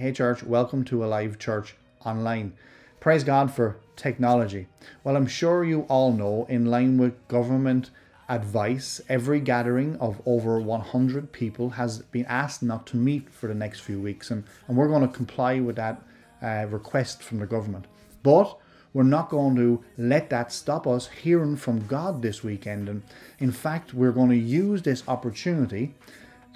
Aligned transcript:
Hey, 0.00 0.12
church, 0.12 0.44
welcome 0.44 0.84
to 0.84 1.04
Alive 1.04 1.40
Church 1.40 1.74
Online. 2.04 2.52
Praise 3.00 3.24
God 3.24 3.52
for 3.52 3.80
technology. 3.96 4.68
Well, 5.02 5.16
I'm 5.16 5.26
sure 5.26 5.64
you 5.64 5.86
all 5.88 6.12
know, 6.12 6.46
in 6.48 6.66
line 6.66 6.98
with 6.98 7.26
government 7.26 7.90
advice, 8.28 9.00
every 9.08 9.40
gathering 9.40 9.96
of 9.96 10.22
over 10.24 10.60
100 10.60 11.32
people 11.32 11.70
has 11.70 11.98
been 11.98 12.26
asked 12.26 12.62
not 12.62 12.86
to 12.86 12.96
meet 12.96 13.28
for 13.28 13.48
the 13.48 13.56
next 13.56 13.80
few 13.80 14.00
weeks, 14.00 14.30
and, 14.30 14.44
and 14.68 14.76
we're 14.76 14.86
going 14.86 15.02
to 15.02 15.12
comply 15.12 15.58
with 15.58 15.74
that 15.74 16.00
uh, 16.40 16.66
request 16.70 17.20
from 17.20 17.40
the 17.40 17.46
government. 17.46 17.86
But 18.22 18.56
we're 18.92 19.02
not 19.02 19.30
going 19.30 19.56
to 19.56 19.82
let 19.96 20.30
that 20.30 20.52
stop 20.52 20.86
us 20.86 21.08
hearing 21.08 21.56
from 21.56 21.88
God 21.88 22.22
this 22.22 22.44
weekend. 22.44 22.88
And 22.88 23.02
in 23.40 23.50
fact, 23.50 23.94
we're 23.94 24.12
going 24.12 24.30
to 24.30 24.36
use 24.36 24.82
this 24.82 25.02
opportunity 25.08 25.96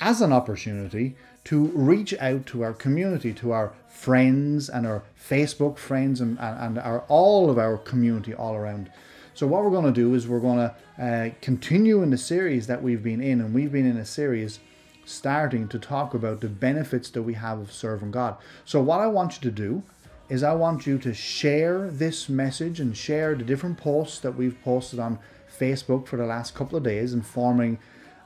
as 0.00 0.20
an 0.20 0.32
opportunity 0.32 1.16
to 1.44 1.66
reach 1.68 2.14
out 2.14 2.46
to 2.46 2.62
our 2.62 2.72
community, 2.72 3.32
to 3.34 3.52
our 3.52 3.72
friends 3.88 4.68
and 4.68 4.86
our 4.86 5.02
Facebook 5.18 5.76
friends 5.76 6.20
and, 6.20 6.38
and, 6.38 6.78
our 6.78 7.00
all 7.08 7.50
of 7.50 7.58
our 7.58 7.76
community 7.76 8.32
all 8.32 8.54
around. 8.54 8.90
So 9.34 9.46
what 9.46 9.64
we're 9.64 9.70
going 9.70 9.86
to 9.86 9.92
do 9.92 10.14
is 10.14 10.28
we're 10.28 10.40
going 10.40 10.70
to 10.98 11.02
uh, 11.02 11.30
continue 11.40 12.02
in 12.02 12.10
the 12.10 12.18
series 12.18 12.66
that 12.66 12.82
we've 12.82 13.02
been 13.02 13.20
in, 13.20 13.40
and 13.40 13.54
we've 13.54 13.72
been 13.72 13.86
in 13.86 13.96
a 13.96 14.04
series 14.04 14.60
starting 15.04 15.68
to 15.68 15.78
talk 15.78 16.14
about 16.14 16.40
the 16.40 16.48
benefits 16.48 17.10
that 17.10 17.22
we 17.22 17.34
have 17.34 17.58
of 17.58 17.72
serving 17.72 18.10
God. 18.10 18.36
So 18.64 18.80
what 18.80 19.00
I 19.00 19.06
want 19.06 19.34
you 19.34 19.50
to 19.50 19.56
do 19.56 19.82
is 20.28 20.42
I 20.42 20.54
want 20.54 20.86
you 20.86 20.98
to 20.98 21.12
share 21.12 21.90
this 21.90 22.28
message 22.28 22.78
and 22.78 22.96
share 22.96 23.34
the 23.34 23.44
different 23.44 23.78
posts 23.78 24.18
that 24.20 24.36
we've 24.36 24.60
posted 24.62 24.98
on 24.98 25.18
Facebook 25.58 26.06
for 26.06 26.16
the 26.16 26.24
last 26.24 26.54
couple 26.54 26.78
of 26.78 26.84
days 26.84 27.12
informing 27.12 27.78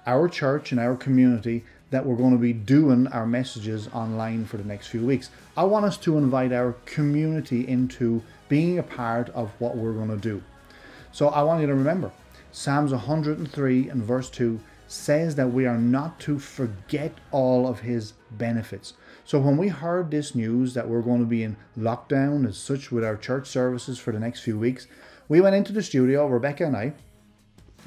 our 0.07 0.29
church 0.29 0.71
and 0.71 0.80
our 0.80 0.96
community 0.96 1.65
that 1.91 2.05
we're 2.05 2.17
going 2.17 2.33
to 2.33 2.39
be 2.39 2.53
doing 2.53 3.07
our 3.09 3.27
messages 3.27 3.89
online 3.93 4.45
for 4.45 4.57
the 4.57 4.65
next 4.65 4.89
few 4.89 5.05
weeks. 5.05 5.31
I 5.57 5.65
want 5.65 5.85
us 5.85 5.97
to 5.99 6.19
invite 6.19 6.53
our 6.53 6.73
community 6.85 7.67
into 7.67 8.23
being 8.49 8.79
a 8.79 8.83
part 8.83 9.29
of 9.30 9.51
what 9.59 9.77
we're 9.77 9.93
going 9.93 10.10
to 10.10 10.16
do. 10.16 10.43
So 11.13 11.29
I 11.29 11.43
want 11.43 11.60
you 11.60 11.66
to 11.66 11.75
remember 11.75 12.10
Psalms 12.52 12.91
103 12.91 13.88
and 13.88 14.02
verse 14.02 14.30
2 14.30 14.60
says 14.88 15.35
that 15.35 15.52
we 15.52 15.66
are 15.66 15.79
not 15.79 16.19
to 16.21 16.38
forget 16.38 17.13
all 17.30 17.66
of 17.66 17.80
his 17.80 18.15
benefits. 18.30 18.95
So 19.25 19.38
when 19.38 19.57
we 19.57 19.69
heard 19.69 20.10
this 20.10 20.35
news 20.35 20.75
that 20.75 20.88
we're 20.88 21.03
going 21.03 21.21
to 21.21 21.27
be 21.27 21.43
in 21.43 21.57
lockdown 21.77 22.47
as 22.47 22.57
such 22.57 22.93
with 22.93 23.05
our 23.05 23.16
church 23.16 23.49
services 23.49 23.99
for 23.99 24.13
the 24.13 24.21
next 24.21 24.41
few 24.41 24.59
weeks, 24.59 24.87
we 25.29 25.41
went 25.41 25.57
into 25.57 25.73
the 25.73 25.82
studio, 25.82 26.27
Rebecca 26.27 26.65
and 26.65 26.77
I, 26.77 26.93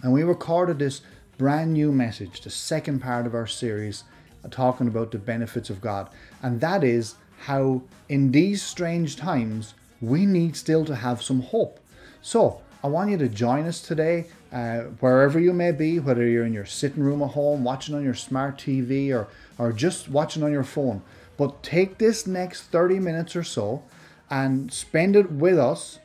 and 0.04 0.12
we 0.12 0.24
recorded 0.24 0.80
this 0.80 1.02
brand 1.40 1.72
new 1.72 1.90
message, 1.90 2.42
the 2.42 2.50
second 2.50 3.00
part 3.00 3.26
of 3.26 3.34
our 3.34 3.48
series, 3.48 4.04
uh, 4.44 4.50
talking 4.50 4.88
about 4.90 5.10
the 5.10 5.18
benefits 5.18 5.70
of 5.70 5.80
God. 5.80 6.10
And 6.44 6.60
that 6.60 6.84
is 6.84 7.16
how 7.46 7.82
in 8.10 8.32
these 8.32 8.62
strange 8.62 9.16
times, 9.16 9.74
we 10.02 10.26
need 10.26 10.58
still 10.58 10.84
to 10.84 10.96
have 10.96 11.24
some 11.24 11.42
hope. 11.42 11.80
So 12.22 12.60
I 12.84 12.88
want 12.88 13.10
you 13.10 13.18
to 13.18 13.30
join 13.30 13.66
us 13.66 13.82
today, 13.82 14.28
uh, 14.52 14.80
wherever 15.00 15.40
you 15.40 15.54
may 15.54 15.72
be, 15.72 15.98
whether 16.00 16.28
you're 16.28 16.46
in 16.46 16.54
your 16.54 16.66
sitting 16.66 17.04
room 17.04 17.22
at 17.22 17.32
home, 17.32 17.64
watching 17.64 17.96
on 17.96 18.04
your 18.04 18.14
smart 18.14 18.58
TV, 18.58 19.14
or, 19.14 19.30
or 19.58 19.72
just 19.72 20.10
watching 20.10 20.44
on 20.44 20.52
your 20.52 20.66
phone. 20.66 21.02
But 21.38 21.64
take 21.64 22.00
this 22.00 22.28
next 22.28 22.64
30 22.64 23.00
minutes 23.00 23.34
or 23.38 23.46
so 23.46 23.84
and 24.30 24.74
spend 24.74 25.16
it 25.16 25.32
with 25.32 25.58
us, 25.58 26.00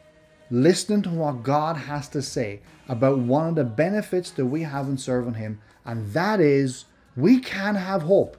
listening 0.50 1.02
to 1.02 1.10
what 1.10 1.42
God 1.42 1.76
has 1.76 2.08
to 2.10 2.22
say 2.22 2.60
about 2.88 3.18
one 3.18 3.48
of 3.48 3.54
the 3.54 3.64
benefits 3.64 4.30
that 4.32 4.46
we 4.46 4.62
have 4.62 4.88
in 4.88 4.98
serving 4.98 5.34
Him, 5.34 5.60
and 5.84 6.12
that 6.12 6.40
is 6.40 6.84
we 7.16 7.40
can 7.40 7.74
have 7.74 8.02
hope. 8.02 8.36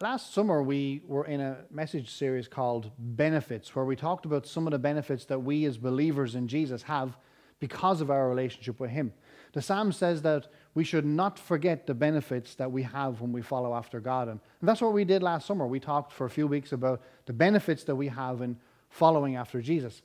Last 0.00 0.34
summer, 0.34 0.62
we 0.62 1.02
were 1.06 1.26
in 1.26 1.40
a 1.40 1.58
message 1.70 2.10
series 2.10 2.48
called 2.48 2.90
Benefits, 2.98 3.76
where 3.76 3.84
we 3.84 3.94
talked 3.94 4.26
about 4.26 4.46
some 4.46 4.66
of 4.66 4.72
the 4.72 4.78
benefits 4.78 5.24
that 5.26 5.38
we 5.38 5.64
as 5.64 5.78
believers 5.78 6.34
in 6.34 6.48
Jesus 6.48 6.82
have 6.82 7.16
because 7.60 8.00
of 8.00 8.10
our 8.10 8.28
relationship 8.28 8.80
with 8.80 8.90
Him. 8.90 9.12
The 9.52 9.62
Psalm 9.62 9.92
says 9.92 10.22
that 10.22 10.48
we 10.74 10.82
should 10.82 11.04
not 11.04 11.38
forget 11.38 11.86
the 11.86 11.94
benefits 11.94 12.56
that 12.56 12.72
we 12.72 12.82
have 12.82 13.20
when 13.20 13.32
we 13.32 13.42
follow 13.42 13.74
after 13.74 14.00
God. 14.00 14.26
And 14.26 14.40
that's 14.62 14.80
what 14.80 14.92
we 14.94 15.04
did 15.04 15.22
last 15.22 15.46
summer. 15.46 15.66
We 15.68 15.78
talked 15.78 16.12
for 16.12 16.24
a 16.24 16.30
few 16.30 16.48
weeks 16.48 16.72
about 16.72 17.02
the 17.26 17.32
benefits 17.32 17.84
that 17.84 17.94
we 17.94 18.08
have 18.08 18.40
in 18.40 18.56
following 18.92 19.36
after 19.36 19.60
Jesus. 19.60 20.02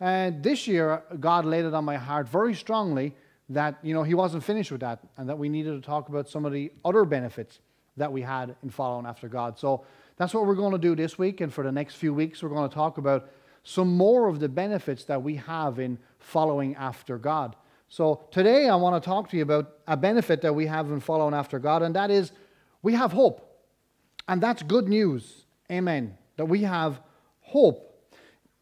And 0.00 0.42
this 0.42 0.66
year, 0.66 1.02
God 1.20 1.44
laid 1.44 1.66
it 1.66 1.74
on 1.74 1.84
my 1.84 1.96
heart 1.96 2.28
very 2.28 2.54
strongly 2.54 3.14
that, 3.50 3.78
you 3.82 3.92
know, 3.94 4.02
He 4.02 4.14
wasn't 4.14 4.42
finished 4.42 4.72
with 4.72 4.80
that 4.80 5.00
and 5.16 5.28
that 5.28 5.38
we 5.38 5.48
needed 5.48 5.72
to 5.72 5.86
talk 5.86 6.08
about 6.08 6.28
some 6.28 6.44
of 6.44 6.52
the 6.52 6.72
other 6.84 7.04
benefits 7.04 7.60
that 7.96 8.10
we 8.10 8.22
had 8.22 8.56
in 8.62 8.70
following 8.70 9.06
after 9.06 9.28
God. 9.28 9.58
So 9.58 9.84
that's 10.16 10.32
what 10.32 10.46
we're 10.46 10.54
going 10.54 10.72
to 10.72 10.78
do 10.78 10.96
this 10.96 11.18
week. 11.18 11.40
And 11.40 11.52
for 11.52 11.62
the 11.62 11.72
next 11.72 11.96
few 11.96 12.14
weeks, 12.14 12.42
we're 12.42 12.48
going 12.48 12.68
to 12.68 12.74
talk 12.74 12.98
about 12.98 13.28
some 13.62 13.94
more 13.94 14.26
of 14.28 14.40
the 14.40 14.48
benefits 14.48 15.04
that 15.04 15.22
we 15.22 15.36
have 15.36 15.78
in 15.78 15.98
following 16.18 16.74
after 16.76 17.18
God. 17.18 17.56
So 17.88 18.24
today 18.30 18.68
I 18.68 18.76
want 18.76 19.02
to 19.02 19.06
talk 19.06 19.28
to 19.30 19.36
you 19.36 19.42
about 19.42 19.74
a 19.86 19.96
benefit 19.96 20.40
that 20.42 20.54
we 20.54 20.66
have 20.66 20.90
in 20.90 21.00
following 21.00 21.34
after 21.34 21.58
God, 21.58 21.82
and 21.82 21.94
that 21.94 22.10
is 22.10 22.32
we 22.82 22.94
have 22.94 23.12
hope. 23.12 23.46
And 24.28 24.40
that's 24.40 24.62
good 24.62 24.88
news. 24.88 25.44
Amen. 25.70 26.16
That 26.36 26.46
we 26.46 26.62
have 26.62 27.00
hope. 27.40 27.89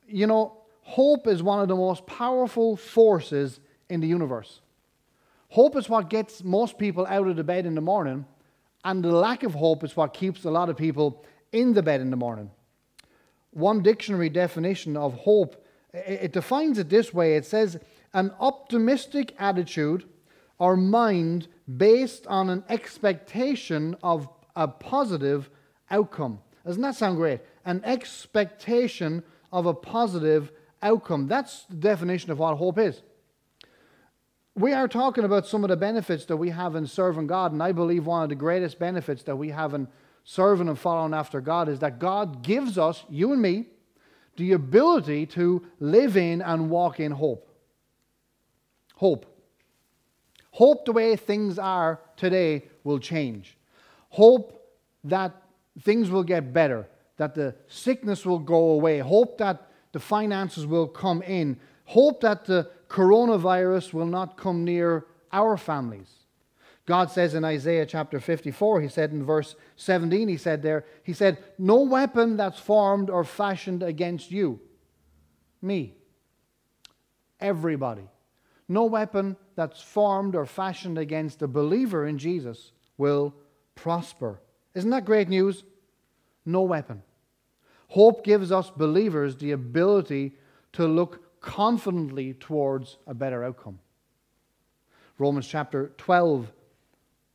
You 0.09 0.27
know, 0.27 0.57
hope 0.81 1.27
is 1.27 1.43
one 1.43 1.61
of 1.61 1.69
the 1.69 1.77
most 1.77 2.07
powerful 2.07 2.77
forces 2.77 3.61
in 3.91 4.01
the 4.01 4.09
universe. 4.09 4.61
Hope 5.51 5.77
is 5.77 5.89
what 5.89 6.11
gets 6.11 6.43
most 6.43 6.79
people 6.79 7.07
out 7.07 7.27
of 7.27 7.37
the 7.37 7.45
bed 7.45 7.67
in 7.67 7.75
the 7.75 7.81
morning, 7.81 8.27
and 8.85 9.05
the 9.05 9.13
lack 9.13 9.43
of 9.43 9.55
hope 9.55 9.85
is 9.85 9.97
what 9.97 10.15
keeps 10.15 10.45
a 10.45 10.51
lot 10.51 10.69
of 10.69 10.77
people 10.77 11.25
in 11.53 11.75
the 11.75 11.83
bed 11.83 12.01
in 12.01 12.11
the 12.11 12.17
morning. 12.17 12.51
One 13.51 13.83
dictionary 13.83 14.29
definition 14.29 14.97
of 14.97 15.15
hope, 15.15 15.65
it 15.93 16.33
defines 16.33 16.79
it 16.79 16.89
this 16.89 17.13
way 17.13 17.37
it 17.37 17.45
says, 17.45 17.79
an 18.15 18.33
optimistic 18.41 19.35
attitude 19.39 20.05
or 20.59 20.77
mind 20.77 21.49
based 21.77 22.27
on 22.27 22.51
an 22.51 22.65
expectation 22.69 23.97
of 24.03 24.29
a 24.57 24.69
positive 24.69 25.51
outcome. 25.91 26.41
Doesn't 26.65 26.83
that 26.83 26.95
sound 26.95 27.17
great? 27.17 27.41
An 27.65 27.83
expectation 27.85 29.23
of 29.53 29.67
a 29.67 29.75
positive 29.75 30.53
outcome. 30.83 31.27
That's 31.27 31.65
the 31.65 31.77
definition 31.77 32.31
of 32.31 32.39
what 32.39 32.57
hope 32.57 32.79
is. 32.79 33.03
We 34.55 34.73
are 34.73 34.89
talking 34.89 35.25
about 35.25 35.47
some 35.47 35.63
of 35.63 35.71
the 35.71 35.77
benefits 35.77 36.25
that 36.27 36.37
we 36.37 36.51
have 36.51 36.75
in 36.75 36.87
serving 36.87 37.29
God, 37.29 37.53
and 37.53 37.63
I 37.63 37.73
believe 37.73 38.07
one 38.07 38.25
of 38.25 38.29
the 38.29 38.35
greatest 38.35 38.79
benefits 38.79 39.23
that 39.25 39.37
we 39.37 39.51
have 39.51 39.73
in 39.73 39.87
serving 40.25 40.69
and 40.69 40.79
following 40.79 41.15
after 41.15 41.41
God 41.41 41.69
is 41.69 41.79
that 41.79 41.99
God 41.99 42.43
gives 42.43 42.77
us, 42.77 43.05
you 43.09 43.33
and 43.33 43.41
me, 43.41 43.67
the 44.37 44.53
ability 44.53 45.27
to 45.27 45.65
live 45.81 46.17
in 46.17 46.43
and 46.43 46.71
walk 46.71 47.01
in 47.01 47.13
hope. 47.13 47.49
Hope. 48.97 49.27
Hope 50.51 50.85
the 50.85 50.93
way 50.93 51.15
things 51.15 51.59
are 51.59 52.01
today 52.17 52.65
will 52.83 52.99
change. 52.99 53.57
Hope 54.09 54.61
that 55.05 55.41
things 55.81 56.11
will 56.11 56.25
get 56.25 56.53
better, 56.53 56.89
that 57.19 57.35
the 57.35 57.55
sickness 57.67 58.25
will 58.25 58.39
go 58.39 58.71
away. 58.71 59.01
Hope 59.01 59.39
that 59.39 59.71
the 59.93 60.01
finances 60.01 60.67
will 60.67 60.89
come 60.89 61.23
in. 61.23 61.59
Hope 61.85 62.23
that 62.23 62.47
the 62.47 62.71
coronavirus 62.89 63.93
will 63.93 64.07
not 64.07 64.37
come 64.37 64.65
near 64.65 65.07
our 65.33 65.57
families. 65.57 66.11
God 66.87 67.11
says 67.11 67.35
in 67.35 67.45
Isaiah 67.45 67.85
chapter 67.85 68.19
54, 68.19 68.81
he 68.81 68.89
said 68.89 69.11
in 69.11 69.23
verse 69.23 69.57
17, 69.77 70.27
he 70.27 70.39
said 70.39 70.63
there, 70.63 70.87
he 71.03 71.13
said, 71.13 71.37
No 71.59 71.83
weapon 71.83 72.39
that's 72.39 72.59
formed 72.59 73.11
or 73.11 73.25
fashioned 73.25 73.83
against 73.83 74.31
you, 74.31 74.61
me, 75.61 75.97
everybody, 77.41 78.09
no 78.69 78.85
weapon 78.85 79.37
that's 79.55 79.83
formed 79.83 80.35
or 80.35 80.47
fashioned 80.47 80.97
against 80.97 81.43
a 81.43 81.49
believer 81.49 82.07
in 82.07 82.17
Jesus 82.17 82.73
will 82.97 83.35
prosper. 83.75 84.41
Isn't 84.75 84.91
that 84.91 85.05
great 85.05 85.29
news? 85.29 85.65
No 86.47 86.63
weapon. 86.63 87.03
Hope 87.89 88.25
gives 88.25 88.53
us 88.53 88.71
believers 88.71 89.37
the 89.37 89.53
ability 89.53 90.33
to 90.75 90.87
look 90.87 91.41
confidently 91.41 92.35
towards 92.35 92.99
a 93.07 93.15
better 93.15 93.43
outcome. 93.43 93.79
Romans 95.19 95.49
chapter 95.49 95.93
12, 95.99 96.53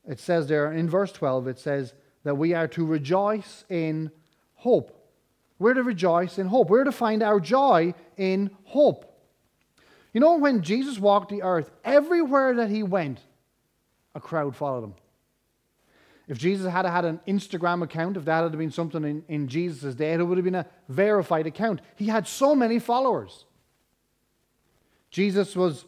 it 0.07 0.19
says 0.19 0.47
there 0.47 0.71
in 0.71 0.89
verse 0.89 1.11
12, 1.11 1.47
it 1.47 1.59
says 1.59 1.93
that 2.23 2.35
we 2.35 2.53
are 2.53 2.67
to 2.69 2.85
rejoice 2.85 3.65
in 3.69 4.11
hope. 4.55 4.99
We're 5.59 5.73
to 5.73 5.83
rejoice 5.83 6.37
in 6.37 6.47
hope. 6.47 6.69
We're 6.69 6.83
to 6.83 6.91
find 6.91 7.23
our 7.23 7.39
joy 7.39 7.93
in 8.17 8.51
hope. 8.63 9.09
You 10.13 10.21
know, 10.21 10.37
when 10.37 10.61
Jesus 10.61 10.99
walked 10.99 11.29
the 11.29 11.41
earth, 11.41 11.71
everywhere 11.83 12.55
that 12.55 12.69
he 12.69 12.83
went, 12.83 13.19
a 14.13 14.19
crowd 14.19 14.55
followed 14.55 14.83
him. 14.83 14.93
If 16.27 16.37
Jesus 16.37 16.71
had 16.71 16.85
had 16.85 17.05
an 17.05 17.19
Instagram 17.27 17.83
account, 17.83 18.15
if 18.15 18.25
that 18.25 18.43
had 18.43 18.57
been 18.57 18.71
something 18.71 19.03
in, 19.03 19.23
in 19.27 19.47
Jesus' 19.47 19.93
day, 19.93 20.13
it 20.13 20.23
would 20.23 20.37
have 20.37 20.45
been 20.45 20.55
a 20.55 20.65
verified 20.87 21.47
account. 21.47 21.81
He 21.95 22.07
had 22.07 22.27
so 22.27 22.55
many 22.55 22.79
followers. 22.79 23.45
Jesus 25.11 25.55
was 25.55 25.85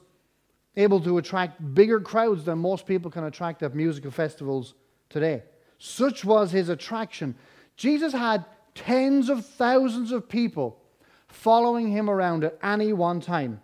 able 0.75 0.99
to 1.01 1.17
attract 1.17 1.73
bigger 1.73 2.01
crowds 2.01 2.43
than 2.43 2.59
most 2.59 2.85
people 2.85 3.09
can 3.09 3.23
attract 3.23 3.63
at 3.63 3.73
musical 3.73 4.11
festivals 4.11 4.73
today. 5.09 5.43
Such 5.77 6.25
was 6.25 6.51
his 6.51 6.67
attraction. 6.67 7.35
Jesus 7.77 8.11
had 8.11 8.45
tens 8.73 9.29
of 9.29 9.45
thousands 9.45 10.11
of 10.11 10.27
people 10.27 10.81
following 11.27 11.91
him 11.91 12.09
around 12.09 12.43
at 12.43 12.57
any 12.61 12.91
one 12.91 13.21
time. 13.21 13.61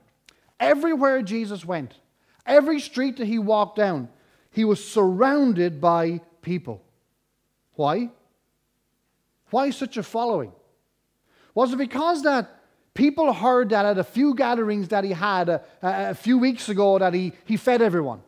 Everywhere 0.59 1.21
Jesus 1.21 1.65
went, 1.65 1.95
every 2.45 2.79
street 2.79 3.17
that 3.17 3.27
he 3.27 3.39
walked 3.39 3.75
down, 3.75 4.09
he 4.51 4.63
was 4.63 4.83
surrounded 4.83 5.81
by 5.81 6.21
people. 6.41 6.83
Why? 7.75 8.09
Why 9.49 9.69
such 9.69 9.97
a 9.97 10.03
following? 10.03 10.51
Was 11.53 11.73
it 11.73 11.77
because 11.77 12.23
that 12.23 12.61
people 12.93 13.33
heard 13.33 13.69
that 13.69 13.85
at 13.85 13.97
a 13.97 14.03
few 14.03 14.33
gatherings 14.35 14.89
that 14.89 15.03
he 15.03 15.11
had 15.11 15.49
a, 15.49 15.63
a, 15.81 16.15
few 16.15 16.38
weeks 16.38 16.69
ago 16.69 16.99
that 16.99 17.13
he, 17.13 17.33
he 17.45 17.57
fed 17.57 17.81
everyone? 17.81 18.21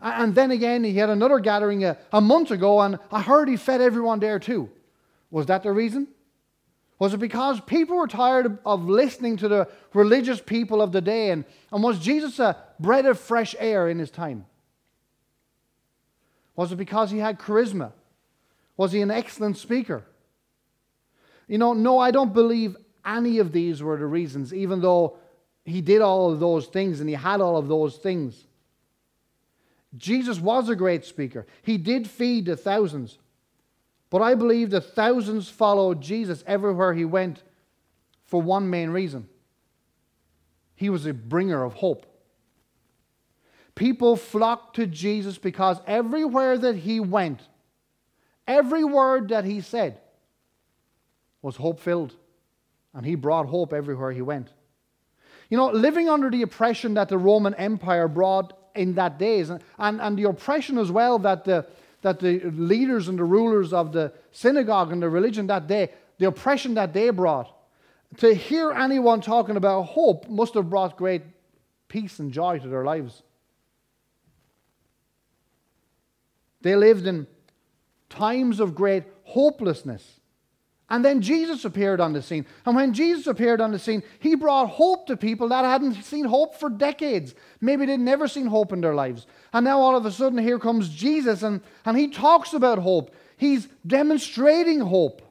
And 0.00 0.34
then 0.34 0.50
again, 0.50 0.84
he 0.84 0.94
had 0.94 1.10
another 1.10 1.38
gathering 1.40 1.84
a, 1.84 1.98
a 2.12 2.20
month 2.20 2.50
ago, 2.50 2.80
and 2.80 2.98
I 3.12 3.20
heard 3.20 3.48
he 3.48 3.56
fed 3.56 3.80
everyone 3.80 4.20
there 4.20 4.38
too. 4.38 4.70
Was 5.30 5.46
that 5.46 5.62
the 5.62 5.72
reason? 5.72 6.08
Was 6.98 7.14
it 7.14 7.18
because 7.18 7.60
people 7.62 7.96
were 7.96 8.06
tired 8.06 8.58
of 8.64 8.84
listening 8.84 9.38
to 9.38 9.48
the 9.48 9.68
religious 9.94 10.40
people 10.40 10.82
of 10.82 10.92
the 10.92 11.00
day? 11.00 11.30
And, 11.30 11.44
and 11.72 11.82
was 11.82 11.98
Jesus 11.98 12.38
a 12.38 12.56
breath 12.78 13.06
of 13.06 13.18
fresh 13.18 13.54
air 13.58 13.88
in 13.88 13.98
his 13.98 14.10
time? 14.10 14.44
Was 16.60 16.72
it 16.72 16.76
because 16.76 17.10
he 17.10 17.16
had 17.16 17.38
charisma? 17.38 17.90
Was 18.76 18.92
he 18.92 19.00
an 19.00 19.10
excellent 19.10 19.56
speaker? 19.56 20.02
You 21.48 21.56
know, 21.56 21.72
no, 21.72 21.98
I 21.98 22.10
don't 22.10 22.34
believe 22.34 22.76
any 23.02 23.38
of 23.38 23.50
these 23.50 23.82
were 23.82 23.96
the 23.96 24.04
reasons, 24.04 24.52
even 24.52 24.82
though 24.82 25.16
he 25.64 25.80
did 25.80 26.02
all 26.02 26.30
of 26.30 26.38
those 26.38 26.66
things 26.66 27.00
and 27.00 27.08
he 27.08 27.14
had 27.14 27.40
all 27.40 27.56
of 27.56 27.66
those 27.66 27.96
things. 27.96 28.44
Jesus 29.96 30.38
was 30.38 30.68
a 30.68 30.76
great 30.76 31.06
speaker. 31.06 31.46
He 31.62 31.78
did 31.78 32.06
feed 32.06 32.44
the 32.44 32.58
thousands. 32.58 33.16
But 34.10 34.20
I 34.20 34.34
believe 34.34 34.68
the 34.68 34.82
thousands 34.82 35.48
followed 35.48 36.02
Jesus 36.02 36.44
everywhere 36.46 36.92
he 36.92 37.06
went 37.06 37.42
for 38.26 38.42
one 38.42 38.68
main 38.68 38.90
reason 38.90 39.30
he 40.74 40.90
was 40.90 41.06
a 41.06 41.14
bringer 41.14 41.64
of 41.64 41.72
hope. 41.72 42.04
People 43.80 44.14
flocked 44.14 44.76
to 44.76 44.86
Jesus 44.86 45.38
because 45.38 45.80
everywhere 45.86 46.58
that 46.58 46.76
he 46.76 47.00
went, 47.00 47.40
every 48.46 48.84
word 48.84 49.30
that 49.30 49.46
he 49.46 49.62
said 49.62 49.98
was 51.40 51.56
hope 51.56 51.80
filled. 51.80 52.14
And 52.92 53.06
he 53.06 53.14
brought 53.14 53.46
hope 53.46 53.72
everywhere 53.72 54.12
he 54.12 54.20
went. 54.20 54.52
You 55.48 55.56
know, 55.56 55.70
living 55.70 56.10
under 56.10 56.28
the 56.28 56.42
oppression 56.42 56.92
that 56.92 57.08
the 57.08 57.16
Roman 57.16 57.54
Empire 57.54 58.06
brought 58.06 58.52
in 58.74 58.96
that 58.96 59.18
days, 59.18 59.48
and, 59.48 59.64
and, 59.78 59.98
and 59.98 60.18
the 60.18 60.24
oppression 60.24 60.76
as 60.76 60.92
well 60.92 61.18
that 61.20 61.46
the, 61.46 61.64
that 62.02 62.20
the 62.20 62.40
leaders 62.50 63.08
and 63.08 63.18
the 63.18 63.24
rulers 63.24 63.72
of 63.72 63.92
the 63.94 64.12
synagogue 64.30 64.92
and 64.92 65.02
the 65.02 65.08
religion 65.08 65.46
that 65.46 65.68
day, 65.68 65.88
the 66.18 66.26
oppression 66.26 66.74
that 66.74 66.92
they 66.92 67.08
brought, 67.08 67.50
to 68.18 68.34
hear 68.34 68.72
anyone 68.72 69.22
talking 69.22 69.56
about 69.56 69.84
hope 69.84 70.28
must 70.28 70.52
have 70.52 70.68
brought 70.68 70.98
great 70.98 71.22
peace 71.88 72.18
and 72.18 72.30
joy 72.30 72.58
to 72.58 72.68
their 72.68 72.84
lives. 72.84 73.22
They 76.62 76.76
lived 76.76 77.06
in 77.06 77.26
times 78.08 78.60
of 78.60 78.74
great 78.74 79.04
hopelessness. 79.24 80.20
And 80.90 81.04
then 81.04 81.20
Jesus 81.20 81.64
appeared 81.64 82.00
on 82.00 82.12
the 82.12 82.20
scene. 82.20 82.44
And 82.66 82.74
when 82.74 82.92
Jesus 82.92 83.28
appeared 83.28 83.60
on 83.60 83.70
the 83.70 83.78
scene, 83.78 84.02
he 84.18 84.34
brought 84.34 84.66
hope 84.66 85.06
to 85.06 85.16
people 85.16 85.48
that 85.48 85.64
hadn't 85.64 86.02
seen 86.02 86.24
hope 86.24 86.56
for 86.56 86.68
decades. 86.68 87.32
Maybe 87.60 87.86
they'd 87.86 88.00
never 88.00 88.26
seen 88.26 88.46
hope 88.46 88.72
in 88.72 88.80
their 88.80 88.94
lives. 88.94 89.28
And 89.52 89.64
now 89.64 89.78
all 89.78 89.96
of 89.96 90.04
a 90.04 90.10
sudden, 90.10 90.38
here 90.38 90.58
comes 90.58 90.88
Jesus, 90.88 91.44
and, 91.44 91.60
and 91.84 91.96
he 91.96 92.08
talks 92.08 92.54
about 92.54 92.78
hope. 92.78 93.14
He's 93.36 93.68
demonstrating 93.86 94.80
hope. 94.80 95.22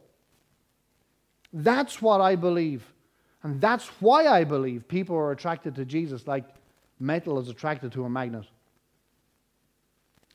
That's 1.52 2.02
what 2.02 2.22
I 2.22 2.36
believe. 2.36 2.86
And 3.44 3.60
that's 3.60 3.88
why 4.00 4.28
I 4.28 4.46
believe 4.46 4.88
people 4.88 5.18
are 5.18 5.32
attracted 5.32 5.76
to 5.76 5.86
Jesus 5.86 6.26
like 6.26 6.46
metal 7.00 7.38
is 7.38 7.50
attracted 7.50 7.92
to 7.94 8.06
a 8.06 8.10
magnet. 8.10 8.46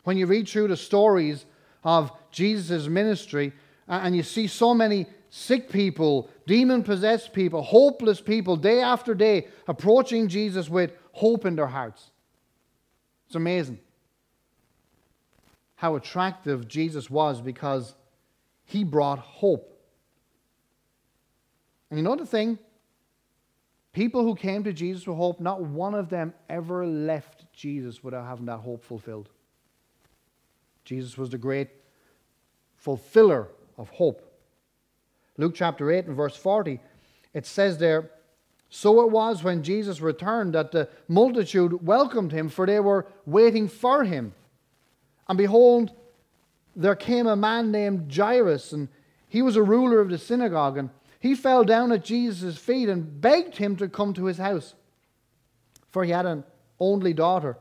When 0.05 0.17
you 0.17 0.27
read 0.27 0.49
through 0.49 0.69
the 0.69 0.77
stories 0.77 1.45
of 1.83 2.13
Jesus' 2.31 2.87
ministry, 2.87 3.53
and 3.89 4.17
you 4.17 4.23
see 4.23 4.47
so 4.47 4.73
many 4.73 5.07
sick 5.31 5.69
people, 5.69 6.31
demon 6.47 6.83
possessed 6.83 7.33
people, 7.33 7.63
hopeless 7.63 8.21
people, 8.21 8.57
day 8.57 8.81
after 8.81 9.15
day, 9.15 9.49
approaching 9.67 10.29
Jesus 10.29 10.69
with 10.69 10.93
hope 11.13 11.45
in 11.45 11.57
their 11.57 11.67
hearts. 11.67 12.11
It's 13.27 13.35
amazing 13.35 13.81
how 15.77 15.97
attractive 15.97 16.69
Jesus 16.69 17.11
was 17.11 17.41
because 17.41 17.95
he 18.65 18.85
brought 18.85 19.19
hope. 19.19 19.71
And 21.91 21.99
you 21.99 22.05
know 22.05 22.17
the 22.17 22.27
thing? 22.27 22.59
People 23.93 24.23
who 24.23 24.35
came 24.35 24.65
to 24.65 24.73
Jesus 24.73 25.07
with 25.07 25.17
hope, 25.17 25.41
not 25.41 25.63
one 25.63 25.95
of 25.95 26.09
them 26.09 26.33
ever 26.49 26.87
left 26.87 27.45
Jesus 27.53 28.03
without 28.03 28.27
having 28.27 28.47
that 28.47 28.59
hope 28.59 28.83
fulfilled. 28.83 29.29
Jesus 30.85 31.17
was 31.17 31.31
the 31.31 31.39
great 31.39 31.69
fulfiller 32.77 33.49
of 33.79 33.89
hope. 33.91 34.23
Luke 35.37 35.55
chapter 35.55 35.91
8 35.91 36.07
and 36.07 36.17
verse 36.17 36.37
40, 36.37 36.81
it 37.33 37.47
says 37.47 37.79
there, 37.79 38.11
So 38.69 39.03
it 39.03 39.11
was 39.11 39.43
when 39.43 39.63
Jesus 39.63 40.01
returned 40.01 40.55
that 40.55 40.71
the 40.71 40.89
multitude 41.09 41.85
welcomed 41.87 42.33
him, 42.33 42.49
for 42.49 42.67
they 42.67 42.81
were 42.81 43.07
waiting 43.27 43.69
for 43.69 44.05
him. 44.05 44.35
And 45.29 45.39
behold, 45.39 45.93
there 46.77 46.95
came 46.95 47.27
a 47.27 47.37
man 47.37 47.71
named 47.71 48.15
Jairus, 48.15 48.73
and 48.73 48.89
he 49.29 49.43
was 49.43 49.57
a 49.57 49.63
ruler 49.63 50.01
of 50.01 50.11
the 50.11 50.19
synagogue, 50.19 50.77
and 50.77 50.91
he 51.19 51.35
fell 51.35 51.65
down 51.65 51.91
at 51.91 52.05
Jesus' 52.05 52.59
feet 52.59 52.89
and 52.89 53.21
begged 53.21 53.57
him 53.57 53.77
to 53.77 53.89
come 53.89 54.13
to 54.15 54.27
his 54.27 54.39
house. 54.39 54.75
For 55.91 56.05
he 56.05 56.11
had 56.11 56.27
an 56.27 56.45
only 56.79 57.13
daughter, 57.13 57.57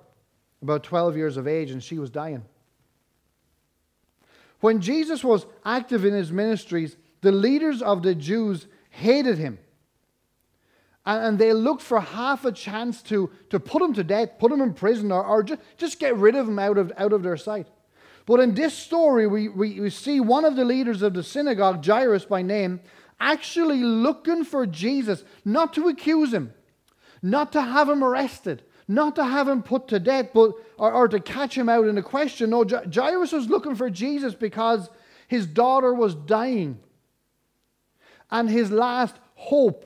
about 0.62 0.84
12 0.84 1.16
years 1.16 1.38
of 1.38 1.48
age, 1.48 1.72
and 1.72 1.82
she 1.82 1.98
was 1.98 2.10
dying. 2.10 2.44
When 4.64 4.80
Jesus 4.80 5.26
was 5.26 5.46
active 5.66 6.06
in 6.06 6.14
his 6.14 6.32
ministries, 6.32 6.96
the 7.20 7.34
leaders 7.34 7.82
of 7.82 8.02
the 8.02 8.16
Jews 8.16 8.66
hated 8.92 9.38
him. 9.38 9.60
And, 11.06 11.38
they 11.38 11.52
looked 11.52 11.82
for 11.82 12.00
half 12.00 12.46
a 12.46 12.52
chance 12.54 13.04
to, 13.04 13.30
to 13.50 13.60
put 13.60 13.82
him 13.82 13.92
to 13.96 14.06
death, 14.06 14.40
put 14.40 14.54
him 14.54 14.62
in 14.62 14.74
prison, 14.74 15.12
or, 15.12 15.22
or 15.22 15.44
just, 15.44 15.60
just 15.76 16.00
get 16.00 16.16
rid 16.16 16.36
of 16.36 16.48
him 16.48 16.60
out 16.60 16.78
of, 16.78 16.94
out 16.96 17.12
of 17.12 17.24
their 17.24 17.36
sight. 17.36 17.68
But 18.26 18.40
in 18.40 18.54
this 18.54 18.74
story, 18.74 19.28
we, 19.28 19.50
we, 19.50 19.82
we 19.82 19.90
see 19.90 20.22
one 20.22 20.46
of 20.46 20.56
the 20.56 20.64
leaders 20.64 21.02
of 21.02 21.14
the 21.14 21.24
synagogue, 21.24 21.86
Jairus 21.86 22.24
by 22.24 22.42
name, 22.42 22.80
actually 23.20 23.82
looking 23.82 24.46
for 24.46 24.66
Jesus, 24.66 25.26
not 25.44 25.74
to 25.74 25.90
accuse 25.90 26.34
him, 26.34 26.54
not 27.22 27.52
to 27.52 27.62
have 27.62 27.90
him 27.90 28.02
arrested, 28.02 28.64
not 28.88 29.16
to 29.16 29.24
have 29.24 29.48
him 29.48 29.64
put 29.64 29.88
to 29.90 30.00
death, 30.00 30.30
but 30.34 30.54
or, 30.78 30.92
or 30.94 31.08
to 31.08 31.20
catch 31.20 31.58
him 31.58 31.70
out 31.70 31.88
in 31.88 31.98
a 31.98 32.04
question. 32.04 32.50
No, 32.50 32.66
Jairus 32.66 33.32
was 33.32 33.48
looking 33.48 33.76
for 33.76 33.90
Jesus 33.90 34.34
because 34.34 34.90
his 35.28 35.48
daughter 35.48 35.94
was 35.94 36.16
dying. 36.16 36.80
And 38.30 38.50
his 38.50 38.72
last 38.72 39.16
hope 39.36 39.86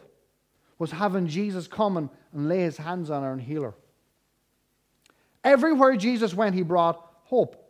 was 0.79 0.91
having 0.91 1.27
Jesus 1.27 1.67
come 1.67 1.97
and, 1.97 2.09
and 2.33 2.49
lay 2.49 2.59
his 2.59 2.77
hands 2.77 3.09
on 3.09 3.23
her 3.23 3.31
and 3.31 3.41
heal 3.41 3.63
her. 3.63 3.73
Everywhere 5.43 5.95
Jesus 5.95 6.33
went, 6.33 6.55
he 6.55 6.63
brought 6.63 7.03
hope. 7.23 7.63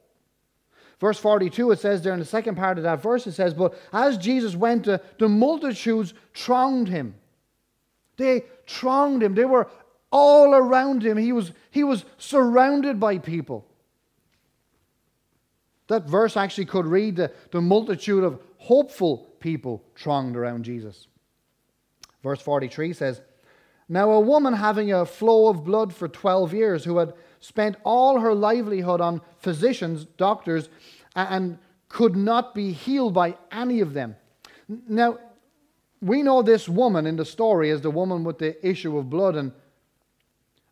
Verse 0.99 1.19
42, 1.19 1.71
it 1.71 1.79
says 1.79 2.01
there 2.01 2.13
in 2.13 2.19
the 2.19 2.25
second 2.25 2.55
part 2.55 2.77
of 2.77 2.83
that 2.83 3.03
verse, 3.03 3.27
it 3.27 3.33
says, 3.33 3.53
But 3.53 3.79
as 3.93 4.17
Jesus 4.17 4.55
went, 4.55 4.85
the, 4.85 5.01
the 5.19 5.29
multitudes 5.29 6.13
thronged 6.33 6.87
him. 6.87 7.13
They 8.17 8.45
thronged 8.65 9.21
him. 9.21 9.35
They 9.35 9.45
were 9.45 9.69
all 10.11 10.53
around 10.53 11.03
him. 11.03 11.17
He 11.17 11.31
was, 11.31 11.51
he 11.71 11.83
was 11.83 12.05
surrounded 12.17 12.99
by 12.99 13.17
people. 13.17 13.65
That 15.87 16.07
verse 16.07 16.35
actually 16.35 16.65
could 16.65 16.85
read 16.85 17.15
the, 17.15 17.31
the 17.51 17.61
multitude 17.61 18.23
of 18.23 18.39
hopeful 18.57 19.29
people 19.39 19.83
thronged 19.95 20.35
around 20.35 20.63
Jesus. 20.63 21.07
Verse 22.23 22.41
43 22.41 22.93
says, 22.93 23.21
Now 23.87 24.11
a 24.11 24.19
woman 24.19 24.53
having 24.53 24.91
a 24.91 25.05
flow 25.05 25.47
of 25.47 25.63
blood 25.63 25.93
for 25.93 26.07
12 26.07 26.53
years, 26.53 26.83
who 26.83 26.97
had 26.97 27.13
spent 27.39 27.77
all 27.83 28.19
her 28.19 28.33
livelihood 28.33 28.99
on 28.99 29.21
physicians, 29.37 30.05
doctors, 30.17 30.69
and 31.15 31.57
could 31.87 32.15
not 32.15 32.53
be 32.53 32.71
healed 32.71 33.13
by 33.13 33.37
any 33.51 33.79
of 33.79 33.93
them. 33.93 34.15
Now, 34.67 35.19
we 36.01 36.21
know 36.21 36.41
this 36.41 36.67
woman 36.67 37.07
in 37.07 37.15
the 37.15 37.25
story 37.25 37.71
as 37.71 37.81
the 37.81 37.89
woman 37.89 38.23
with 38.23 38.37
the 38.39 38.67
issue 38.67 38.97
of 38.97 39.09
blood, 39.09 39.35
and 39.35 39.51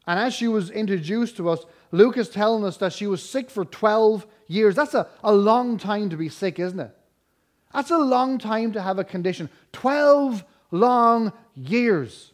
and 0.07 0.19
as 0.19 0.33
she 0.33 0.47
was 0.47 0.69
introduced 0.69 1.37
to 1.37 1.49
us, 1.49 1.65
Luke 1.91 2.17
is 2.17 2.29
telling 2.29 2.63
us 2.63 2.77
that 2.77 2.93
she 2.93 3.07
was 3.07 3.27
sick 3.27 3.49
for 3.49 3.65
12 3.65 4.25
years. 4.47 4.75
That's 4.75 4.93
a, 4.93 5.07
a 5.23 5.33
long 5.33 5.77
time 5.77 6.09
to 6.09 6.17
be 6.17 6.29
sick, 6.29 6.59
isn't 6.59 6.79
it? 6.79 6.95
That's 7.73 7.91
a 7.91 7.97
long 7.97 8.37
time 8.37 8.73
to 8.73 8.81
have 8.81 8.99
a 8.99 9.03
condition. 9.03 9.49
12 9.73 10.43
long 10.71 11.33
years. 11.55 12.31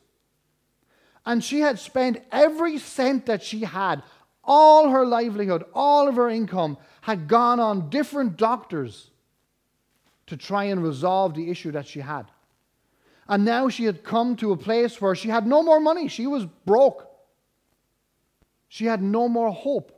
And 1.26 1.44
she 1.44 1.62
had 1.62 1.80
spent 1.80 2.22
every 2.32 2.78
cent 2.78 3.28
that 3.28 3.44
she 3.44 3.62
had, 3.62 4.04
all 4.44 4.90
her 4.90 5.06
livelihood, 5.06 5.64
all 5.74 6.08
of 6.08 6.16
her 6.16 6.30
income, 6.30 6.78
had 7.02 7.28
gone 7.28 7.60
on 7.60 7.90
different 7.90 8.38
doctors 8.38 9.12
to 10.28 10.36
try 10.36 10.66
and 10.66 10.84
resolve 10.84 11.36
the 11.36 11.50
issue 11.50 11.72
that 11.72 11.88
she 11.88 12.00
had. 12.00 12.26
And 13.28 13.46
now 13.46 13.70
she 13.70 13.86
had 13.86 14.04
come 14.04 14.36
to 14.38 14.52
a 14.52 14.58
place 14.58 15.00
where 15.00 15.16
she 15.16 15.30
had 15.30 15.48
no 15.48 15.64
more 15.64 15.80
money. 15.80 16.08
She 16.08 16.28
was 16.28 16.46
broke. 16.66 17.11
She 18.72 18.86
had 18.86 19.04
no 19.04 19.28
more 19.28 19.52
hope. 19.52 19.92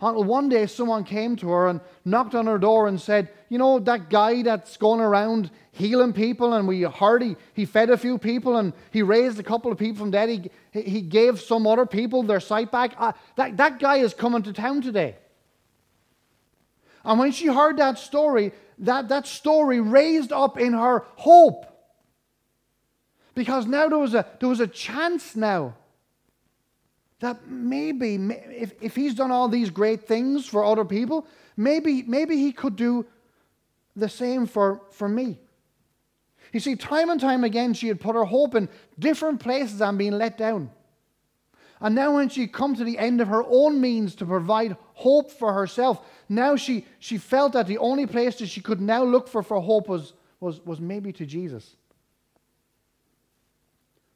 Until 0.00 0.24
one 0.24 0.48
day 0.48 0.64
someone 0.64 1.04
came 1.04 1.36
to 1.36 1.50
her 1.50 1.68
and 1.68 1.82
knocked 2.02 2.34
on 2.34 2.46
her 2.46 2.56
door 2.56 2.88
and 2.88 2.98
said, 2.98 3.28
You 3.50 3.58
know, 3.58 3.78
that 3.80 4.08
guy 4.08 4.40
that's 4.40 4.78
going 4.78 5.00
around 5.00 5.50
healing 5.72 6.14
people, 6.14 6.54
and 6.54 6.66
we 6.66 6.84
heard 6.84 7.20
he, 7.20 7.36
he 7.52 7.66
fed 7.66 7.90
a 7.90 7.98
few 7.98 8.16
people 8.16 8.56
and 8.56 8.72
he 8.92 9.02
raised 9.02 9.38
a 9.38 9.42
couple 9.42 9.70
of 9.70 9.76
people 9.76 9.98
from 9.98 10.10
dead. 10.10 10.50
He, 10.72 10.80
he 10.80 11.02
gave 11.02 11.38
some 11.38 11.66
other 11.66 11.84
people 11.84 12.22
their 12.22 12.40
sight 12.40 12.72
back. 12.72 12.94
Uh, 12.96 13.12
that, 13.36 13.58
that 13.58 13.78
guy 13.78 13.96
is 13.96 14.14
coming 14.14 14.42
to 14.44 14.54
town 14.54 14.80
today. 14.80 15.16
And 17.04 17.18
when 17.18 17.32
she 17.32 17.48
heard 17.48 17.76
that 17.76 17.98
story, 17.98 18.52
that, 18.78 19.10
that 19.10 19.26
story 19.26 19.80
raised 19.80 20.32
up 20.32 20.58
in 20.58 20.72
her 20.72 21.04
hope. 21.16 21.66
Because 23.34 23.66
now 23.66 23.90
there 23.90 23.98
was 23.98 24.14
a, 24.14 24.24
there 24.40 24.48
was 24.48 24.60
a 24.60 24.66
chance 24.66 25.36
now 25.36 25.74
that 27.20 27.48
maybe 27.48 28.14
if, 28.50 28.72
if 28.80 28.94
he's 28.94 29.14
done 29.14 29.30
all 29.30 29.48
these 29.48 29.70
great 29.70 30.06
things 30.06 30.46
for 30.46 30.64
other 30.64 30.84
people, 30.84 31.26
maybe, 31.56 32.02
maybe 32.02 32.36
he 32.36 32.52
could 32.52 32.76
do 32.76 33.04
the 33.96 34.08
same 34.08 34.46
for, 34.46 34.82
for 34.90 35.08
me. 35.08 35.38
You 36.52 36.60
see, 36.60 36.76
time 36.76 37.10
and 37.10 37.20
time 37.20 37.44
again, 37.44 37.74
she 37.74 37.88
had 37.88 38.00
put 38.00 38.14
her 38.14 38.24
hope 38.24 38.54
in 38.54 38.68
different 38.98 39.40
places 39.40 39.80
and 39.82 39.98
been 39.98 40.16
let 40.16 40.38
down. 40.38 40.70
And 41.80 41.94
now, 41.94 42.14
when 42.14 42.28
she 42.28 42.46
come 42.48 42.74
to 42.74 42.82
the 42.84 42.98
end 42.98 43.20
of 43.20 43.28
her 43.28 43.44
own 43.46 43.80
means 43.80 44.16
to 44.16 44.26
provide 44.26 44.76
hope 44.94 45.30
for 45.30 45.52
herself, 45.52 46.04
now 46.28 46.56
she, 46.56 46.84
she 46.98 47.18
felt 47.18 47.52
that 47.52 47.68
the 47.68 47.78
only 47.78 48.06
place 48.06 48.36
that 48.36 48.48
she 48.48 48.60
could 48.60 48.80
now 48.80 49.04
look 49.04 49.28
for 49.28 49.42
for 49.42 49.60
hope 49.60 49.88
was, 49.88 50.12
was, 50.40 50.60
was 50.64 50.80
maybe 50.80 51.12
to 51.12 51.24
Jesus. 51.24 51.76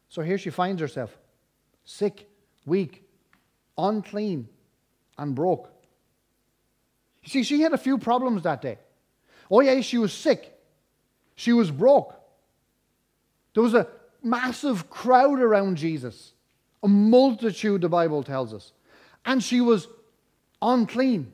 So 0.08 0.22
here 0.22 0.38
she 0.38 0.50
finds 0.50 0.80
herself 0.80 1.16
sick, 1.84 2.28
weak, 2.66 3.04
unclean, 3.76 4.48
and 5.18 5.34
broke. 5.34 5.68
You 7.22 7.30
see, 7.30 7.42
she 7.42 7.60
had 7.60 7.72
a 7.72 7.78
few 7.78 7.98
problems 7.98 8.42
that 8.42 8.62
day. 8.62 8.78
Oh, 9.50 9.60
yeah, 9.60 9.80
she 9.80 9.98
was 9.98 10.12
sick. 10.12 10.58
She 11.36 11.52
was 11.52 11.70
broke. 11.70 12.14
There 13.54 13.62
was 13.62 13.74
a 13.74 13.86
massive 14.22 14.88
crowd 14.88 15.40
around 15.40 15.76
Jesus, 15.76 16.32
a 16.82 16.88
multitude, 16.88 17.80
the 17.80 17.88
Bible 17.88 18.22
tells 18.22 18.54
us. 18.54 18.72
And 19.24 19.42
she 19.42 19.60
was 19.60 19.88
unclean, 20.60 21.32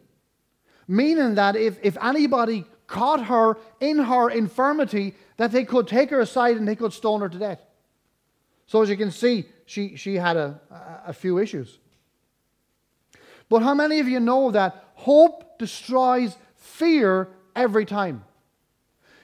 meaning 0.87 1.37
that 1.37 1.57
if, 1.57 1.79
if 1.83 1.97
anybody 2.03 2.65
caught 2.87 3.27
her 3.27 3.57
in 3.81 3.99
her 3.99 4.31
infirmity, 4.31 5.15
that 5.37 5.53
they 5.53 5.65
could 5.65 5.87
take 5.87 6.11
her 6.11 6.21
aside 6.21 6.57
and 6.57 6.67
they 6.67 6.77
could 6.77 6.93
stone 6.93 7.21
her 7.21 7.29
to 7.29 7.39
death. 7.39 7.61
So, 8.69 8.83
as 8.83 8.91
you 8.91 8.99
can 8.99 9.11
see, 9.11 9.47
she, 9.65 9.97
she 9.97 10.15
had 10.15 10.37
a, 10.37 10.61
a, 11.07 11.13
few 11.15 11.39
issues. 11.39 11.79
But 13.49 13.63
how 13.63 13.75
many 13.75 13.99
of 13.99 14.07
you 14.07 14.21
know 14.21 14.51
that 14.51 14.85
hope 14.95 15.59
destroys 15.59 16.37
fear 16.55 17.29
every 17.57 17.87
time? 17.87 18.25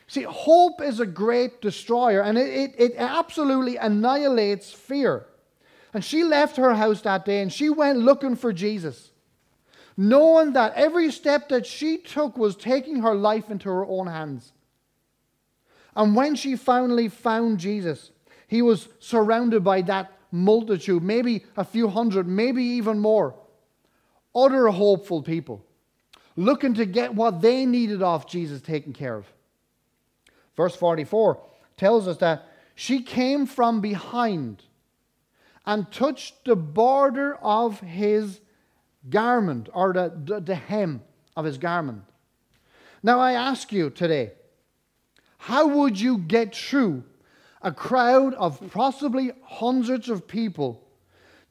See, 0.06 0.22
hope 0.22 0.80
is 0.80 0.98
a 0.98 1.06
great 1.06 1.60
destroyer 1.60 2.22
and 2.22 2.38
it, 2.38 2.48
it, 2.48 2.74
it, 2.78 2.94
absolutely 2.96 3.76
annihilates 3.76 4.72
fear. 4.72 5.26
And 5.92 6.02
she 6.02 6.24
left 6.24 6.56
her 6.56 6.74
house 6.74 7.02
that 7.02 7.26
day 7.26 7.42
and 7.42 7.52
she 7.52 7.68
went 7.68 7.98
looking 7.98 8.36
for 8.36 8.50
Jesus, 8.50 9.10
knowing 9.94 10.54
that 10.54 10.72
every 10.74 11.12
step 11.12 11.50
that 11.50 11.66
she 11.66 11.98
took 11.98 12.38
was 12.38 12.56
taking 12.56 13.02
her 13.02 13.14
life 13.14 13.50
into 13.50 13.68
her 13.68 13.84
own 13.84 14.06
hands. 14.06 14.52
And 15.94 16.16
when 16.16 16.34
she 16.34 16.56
finally 16.56 17.08
found 17.08 17.58
Jesus, 17.58 18.10
he 18.46 18.62
was 18.62 18.88
surrounded 18.98 19.64
by 19.64 19.82
that 19.82 20.12
multitude, 20.30 21.02
maybe 21.02 21.44
a 21.56 21.64
few 21.64 21.88
hundred, 21.88 22.26
maybe 22.26 22.62
even 22.62 22.98
more. 22.98 23.34
Other 24.34 24.68
hopeful 24.68 25.22
people 25.22 25.64
looking 26.36 26.74
to 26.74 26.84
get 26.84 27.14
what 27.14 27.40
they 27.40 27.64
needed 27.64 28.02
off 28.02 28.26
Jesus 28.26 28.60
taken 28.60 28.92
care 28.92 29.16
of. 29.16 29.26
Verse 30.56 30.74
44 30.74 31.40
tells 31.76 32.08
us 32.08 32.18
that 32.18 32.48
she 32.74 33.02
came 33.02 33.46
from 33.46 33.80
behind 33.80 34.64
and 35.66 35.90
touched 35.90 36.44
the 36.44 36.56
border 36.56 37.36
of 37.36 37.80
his 37.80 38.40
garment 39.08 39.68
or 39.72 39.92
the, 39.92 40.12
the, 40.24 40.40
the 40.40 40.54
hem 40.54 41.02
of 41.36 41.44
his 41.44 41.58
garment. 41.58 42.02
Now, 43.02 43.20
I 43.20 43.32
ask 43.32 43.72
you 43.72 43.90
today, 43.90 44.32
how 45.38 45.66
would 45.66 46.00
you 46.00 46.18
get 46.18 46.54
through 46.54 47.04
a 47.64 47.72
crowd 47.72 48.34
of 48.34 48.60
possibly 48.70 49.32
hundreds 49.42 50.10
of 50.10 50.28
people 50.28 50.86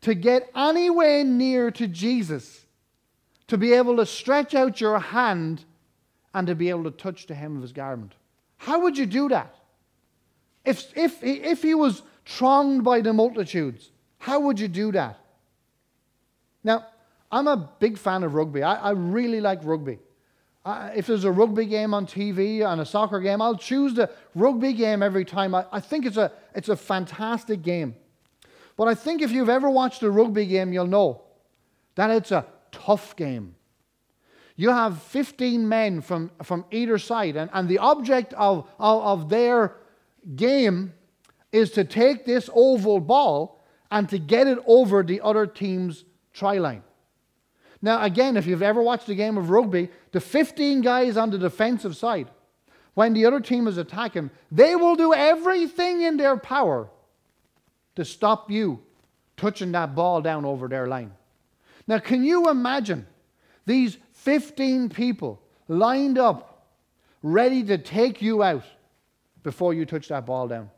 to 0.01 0.13
get 0.13 0.49
anywhere 0.55 1.23
near 1.23 1.71
to 1.71 1.87
Jesus, 1.87 2.65
to 3.47 3.57
be 3.57 3.73
able 3.73 3.97
to 3.97 4.05
stretch 4.05 4.53
out 4.53 4.79
your 4.79 4.99
hand 4.99 5.65
and 6.33 6.47
to 6.47 6.55
be 6.55 6.69
able 6.69 6.83
to 6.83 6.91
touch 6.91 7.25
the 7.25 7.33
hem 7.33 7.55
of 7.55 7.63
his 7.63 7.73
garment. 7.73 8.13
How 8.57 8.81
would 8.81 8.97
you 8.97 9.07
do 9.07 9.27
that? 9.29 9.55
If, 10.63 10.95
if, 10.95 11.21
if 11.23 11.63
he 11.63 11.73
was 11.73 12.03
thronged 12.25 12.83
by 12.83 13.01
the 13.01 13.11
multitudes, 13.11 13.91
how 14.19 14.39
would 14.41 14.59
you 14.59 14.67
do 14.67 14.91
that? 14.91 15.19
Now, 16.63 16.85
I'm 17.31 17.47
a 17.47 17.57
big 17.57 17.97
fan 17.97 18.23
of 18.23 18.35
rugby. 18.35 18.61
I, 18.61 18.75
I 18.75 18.91
really 18.91 19.41
like 19.41 19.59
rugby 19.63 19.97
if 20.65 21.07
there's 21.07 21.25
a 21.25 21.31
rugby 21.31 21.65
game 21.65 21.93
on 21.93 22.05
TV 22.05 22.65
and 22.65 22.79
a 22.79 22.85
soccer 22.85 23.19
game, 23.19 23.41
I'll 23.41 23.57
choose 23.57 23.93
the 23.93 24.09
rugby 24.33 24.73
game 24.73 25.03
every 25.03 25.25
time. 25.25 25.53
I, 25.53 25.65
I 25.71 25.79
think 25.79 26.05
it's 26.05 26.17
a, 26.17 26.31
it's 26.55 26.69
a 26.69 26.75
fantastic 26.75 27.61
game. 27.61 27.95
But 28.77 28.87
I 28.87 28.95
think 28.95 29.21
if 29.21 29.31
you've 29.31 29.49
ever 29.49 29.69
watched 29.69 30.01
a 30.03 30.09
rugby 30.09 30.45
game, 30.45 30.71
you'll 30.71 30.87
know 30.87 31.23
that 31.95 32.09
it's 32.09 32.31
a 32.31 32.45
tough 32.71 33.15
game. 33.15 33.55
You 34.55 34.69
have 34.69 35.01
15 35.01 35.67
men 35.67 36.01
from, 36.01 36.31
from 36.43 36.65
either 36.71 36.97
side, 36.97 37.35
and, 37.35 37.49
and 37.53 37.67
the 37.67 37.79
object 37.79 38.33
of, 38.33 38.67
of, 38.79 39.03
of 39.03 39.29
their 39.29 39.75
game 40.35 40.93
is 41.51 41.71
to 41.71 41.83
take 41.83 42.25
this 42.25 42.49
oval 42.53 42.99
ball 42.99 43.61
and 43.91 44.07
to 44.09 44.17
get 44.17 44.47
it 44.47 44.59
over 44.65 45.03
the 45.03 45.21
other 45.21 45.45
team's 45.45 46.05
try 46.33 46.57
line. 46.57 46.83
Now, 47.83 48.01
again, 48.01 48.37
if 48.37 48.47
you've 48.47 48.63
ever 48.63 48.81
watched 48.81 49.09
a 49.09 49.13
game 49.13 49.37
of 49.37 49.49
rugby, 49.49 49.89
the 50.13 50.21
15 50.21 50.79
guys 50.79 51.17
on 51.17 51.31
the 51.31 51.37
defensive 51.37 51.97
side, 51.97 52.29
when 52.93 53.11
the 53.11 53.25
other 53.25 53.41
team 53.41 53.67
is 53.67 53.77
attacking, 53.77 54.31
they 54.49 54.73
will 54.77 54.95
do 54.95 55.13
everything 55.13 56.01
in 56.01 56.15
their 56.15 56.37
power 56.37 56.89
to 57.97 58.05
stop 58.05 58.49
you 58.49 58.79
touching 59.35 59.73
that 59.73 59.95
ball 59.95 60.21
down 60.21 60.45
over 60.45 60.69
their 60.69 60.87
line. 60.87 61.11
Now, 61.85 61.99
can 61.99 62.23
you 62.23 62.49
imagine 62.49 63.05
these 63.65 63.97
15 64.13 64.87
people 64.87 65.41
lined 65.67 66.17
up, 66.17 66.69
ready 67.21 67.63
to 67.63 67.77
take 67.77 68.21
you 68.21 68.43
out 68.43 68.63
before 69.43 69.73
you 69.73 69.85
touch 69.85 70.07
that 70.07 70.25
ball 70.25 70.47
down? 70.47 70.69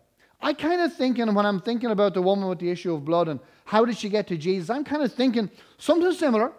I 0.42 0.54
kind 0.54 0.82
of 0.82 0.92
thinking 0.96 1.32
when 1.36 1.46
I'm 1.46 1.62
thinking 1.62 1.92
about 1.92 2.16
the 2.16 2.22
woman 2.24 2.50
with 2.50 2.58
the 2.58 2.72
issue 2.72 2.96
of 2.96 3.06
blood 3.06 3.28
and 3.28 3.40
how 3.64 3.86
did 3.86 3.96
she 3.96 4.10
get 4.10 4.26
to 4.30 4.38
Jesus, 4.38 4.72
I'm 4.72 4.84
kind 4.84 5.04
of 5.04 5.14
thinking 5.14 5.52
something 5.78 6.12
similar. 6.12 6.52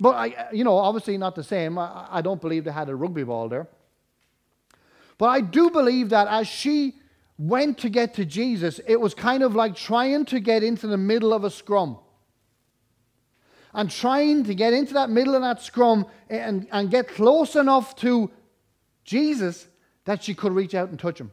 But, 0.00 0.10
I, 0.10 0.28
uh, 0.28 0.46
you 0.52 0.64
know, 0.64 0.76
obviously 0.76 1.18
not 1.18 1.34
the 1.34 1.42
same. 1.42 1.78
I, 1.78 2.06
I 2.10 2.22
don't 2.22 2.40
believe 2.40 2.64
they 2.64 2.70
had 2.70 2.88
a 2.88 2.94
rugby 2.94 3.24
ball 3.24 3.48
there. 3.48 3.66
But 5.18 5.26
I 5.26 5.40
do 5.40 5.70
believe 5.70 6.10
that 6.10 6.28
as 6.28 6.46
she 6.46 6.94
went 7.36 7.78
to 7.78 7.88
get 7.88 8.14
to 8.14 8.24
Jesus, 8.24 8.80
it 8.86 9.00
was 9.00 9.14
kind 9.14 9.42
of 9.42 9.54
like 9.54 9.74
trying 9.74 10.24
to 10.26 10.40
get 10.40 10.62
into 10.62 10.86
the 10.86 10.96
middle 10.96 11.32
of 11.32 11.44
a 11.44 11.50
scrum. 11.50 11.98
And 13.74 13.90
trying 13.90 14.44
to 14.44 14.54
get 14.54 14.72
into 14.72 14.94
that 14.94 15.10
middle 15.10 15.34
of 15.34 15.42
that 15.42 15.60
scrum 15.62 16.06
and, 16.30 16.66
and 16.72 16.90
get 16.90 17.08
close 17.08 17.54
enough 17.54 17.94
to 17.96 18.30
Jesus 19.04 19.66
that 20.04 20.22
she 20.24 20.34
could 20.34 20.52
reach 20.52 20.74
out 20.74 20.88
and 20.88 20.98
touch 20.98 21.20
him. 21.20 21.30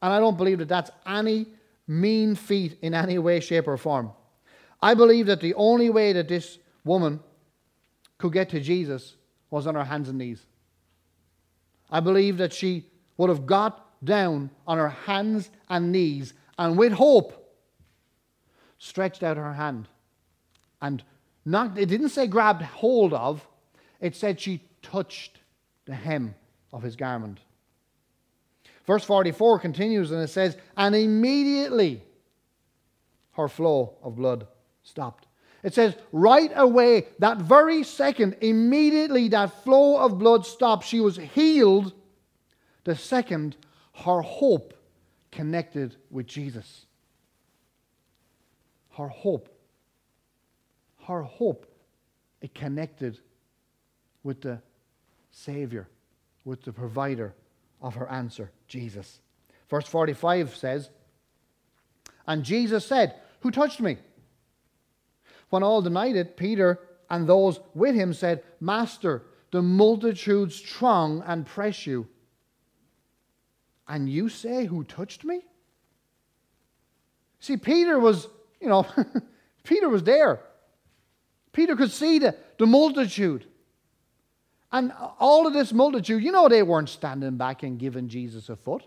And 0.00 0.12
I 0.12 0.18
don't 0.18 0.36
believe 0.36 0.58
that 0.58 0.68
that's 0.68 0.90
any 1.06 1.46
mean 1.86 2.34
feat 2.34 2.78
in 2.82 2.94
any 2.94 3.18
way, 3.18 3.40
shape, 3.40 3.66
or 3.66 3.76
form. 3.76 4.12
I 4.80 4.94
believe 4.94 5.26
that 5.26 5.40
the 5.40 5.54
only 5.54 5.90
way 5.90 6.12
that 6.12 6.28
this 6.28 6.58
woman 6.84 7.20
could 8.22 8.32
get 8.32 8.48
to 8.50 8.60
Jesus 8.60 9.16
was 9.50 9.66
on 9.66 9.74
her 9.74 9.84
hands 9.84 10.08
and 10.08 10.16
knees. 10.16 10.46
I 11.90 11.98
believe 11.98 12.38
that 12.38 12.52
she 12.52 12.86
would 13.16 13.28
have 13.28 13.46
got 13.46 13.84
down 14.04 14.50
on 14.66 14.78
her 14.78 14.88
hands 14.88 15.50
and 15.68 15.92
knees 15.92 16.32
and 16.56 16.78
with 16.78 16.92
hope 16.92 17.38
stretched 18.78 19.22
out 19.22 19.36
her 19.36 19.52
hand 19.52 19.88
and 20.80 21.04
not 21.44 21.78
it 21.78 21.86
didn't 21.86 22.08
say 22.08 22.26
grabbed 22.26 22.62
hold 22.62 23.12
of 23.12 23.46
it 24.00 24.16
said 24.16 24.40
she 24.40 24.60
touched 24.82 25.38
the 25.84 25.94
hem 25.94 26.34
of 26.72 26.82
his 26.82 26.96
garment 26.96 27.38
verse 28.84 29.04
44 29.04 29.60
continues 29.60 30.10
and 30.10 30.20
it 30.20 30.30
says 30.30 30.56
and 30.76 30.96
immediately 30.96 32.02
her 33.32 33.46
flow 33.46 33.94
of 34.02 34.16
blood 34.16 34.48
stopped 34.82 35.28
It 35.62 35.74
says, 35.74 35.94
right 36.10 36.50
away, 36.54 37.06
that 37.20 37.38
very 37.38 37.84
second, 37.84 38.36
immediately 38.40 39.28
that 39.28 39.62
flow 39.62 39.98
of 39.98 40.18
blood 40.18 40.44
stopped. 40.44 40.84
She 40.84 40.98
was 40.98 41.16
healed. 41.16 41.92
The 42.84 42.96
second, 42.96 43.56
her 44.04 44.22
hope 44.22 44.74
connected 45.30 45.96
with 46.10 46.26
Jesus. 46.26 46.86
Her 48.96 49.08
hope. 49.08 49.48
Her 51.06 51.22
hope, 51.22 51.66
it 52.40 52.54
connected 52.54 53.18
with 54.24 54.40
the 54.40 54.60
Savior, 55.30 55.88
with 56.44 56.62
the 56.62 56.72
provider 56.72 57.34
of 57.80 57.94
her 57.94 58.08
answer, 58.10 58.50
Jesus. 58.66 59.20
Verse 59.68 59.86
45 59.86 60.56
says, 60.56 60.90
And 62.26 62.44
Jesus 62.44 62.84
said, 62.86 63.14
Who 63.40 63.50
touched 63.50 63.80
me? 63.80 63.98
When 65.52 65.62
all 65.62 65.82
denied 65.82 66.16
it, 66.16 66.38
Peter 66.38 66.80
and 67.10 67.28
those 67.28 67.60
with 67.74 67.94
him 67.94 68.14
said, 68.14 68.42
Master, 68.58 69.22
the 69.50 69.60
multitudes 69.60 70.58
throng 70.58 71.22
and 71.26 71.44
press 71.44 71.86
you. 71.86 72.08
And 73.86 74.08
you 74.08 74.30
say, 74.30 74.64
Who 74.64 74.82
touched 74.82 75.26
me? 75.26 75.42
See, 77.38 77.58
Peter 77.58 78.00
was, 78.00 78.28
you 78.62 78.68
know, 78.70 78.86
Peter 79.62 79.90
was 79.90 80.02
there. 80.04 80.40
Peter 81.52 81.76
could 81.76 81.92
see 81.92 82.18
the, 82.18 82.34
the 82.58 82.64
multitude. 82.64 83.44
And 84.72 84.90
all 85.20 85.46
of 85.46 85.52
this 85.52 85.70
multitude, 85.70 86.22
you 86.22 86.32
know, 86.32 86.48
they 86.48 86.62
weren't 86.62 86.88
standing 86.88 87.36
back 87.36 87.62
and 87.62 87.78
giving 87.78 88.08
Jesus 88.08 88.48
a 88.48 88.56
foot. 88.56 88.84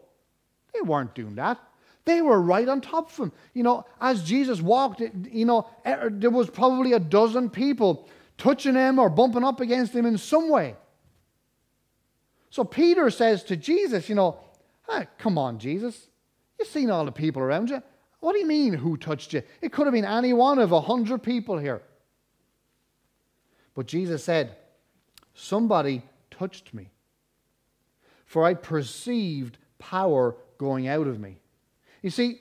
They 0.73 0.81
weren't 0.81 1.13
doing 1.13 1.35
that. 1.35 1.59
They 2.05 2.21
were 2.21 2.39
right 2.39 2.67
on 2.67 2.81
top 2.81 3.11
of 3.11 3.17
him. 3.17 3.31
You 3.53 3.63
know, 3.63 3.85
as 3.99 4.23
Jesus 4.23 4.61
walked, 4.61 5.01
you 5.01 5.45
know, 5.45 5.67
er, 5.85 6.09
there 6.11 6.29
was 6.29 6.49
probably 6.49 6.93
a 6.93 6.99
dozen 6.99 7.49
people 7.49 8.07
touching 8.37 8.75
him 8.75 8.99
or 8.99 9.09
bumping 9.09 9.43
up 9.43 9.59
against 9.59 9.93
him 9.93 10.05
in 10.05 10.17
some 10.17 10.49
way. 10.49 10.75
So 12.51 12.63
Peter 12.63 13.09
says 13.09 13.43
to 13.45 13.57
Jesus, 13.57 14.07
you 14.07 14.15
know, 14.15 14.37
hey, 14.89 15.07
come 15.17 15.37
on, 15.37 15.57
Jesus. 15.57 16.07
You've 16.59 16.67
seen 16.67 16.91
all 16.91 17.05
the 17.05 17.11
people 17.11 17.41
around 17.41 17.69
you. 17.69 17.81
What 18.19 18.33
do 18.33 18.39
you 18.39 18.47
mean, 18.47 18.73
who 18.73 18.97
touched 18.97 19.33
you? 19.33 19.43
It 19.61 19.71
could 19.71 19.87
have 19.87 19.93
been 19.93 20.05
any 20.05 20.31
one 20.31 20.59
of 20.59 20.71
a 20.71 20.81
hundred 20.81 21.21
people 21.21 21.57
here. 21.57 21.81
But 23.73 23.87
Jesus 23.87 24.23
said, 24.23 24.55
Somebody 25.33 26.01
touched 26.31 26.73
me, 26.73 26.91
for 28.25 28.45
I 28.45 28.53
perceived 28.53 29.57
power 29.79 30.37
going 30.57 30.87
out 30.87 31.07
of 31.07 31.19
me. 31.19 31.39
You 32.05 32.11
see, 32.11 32.39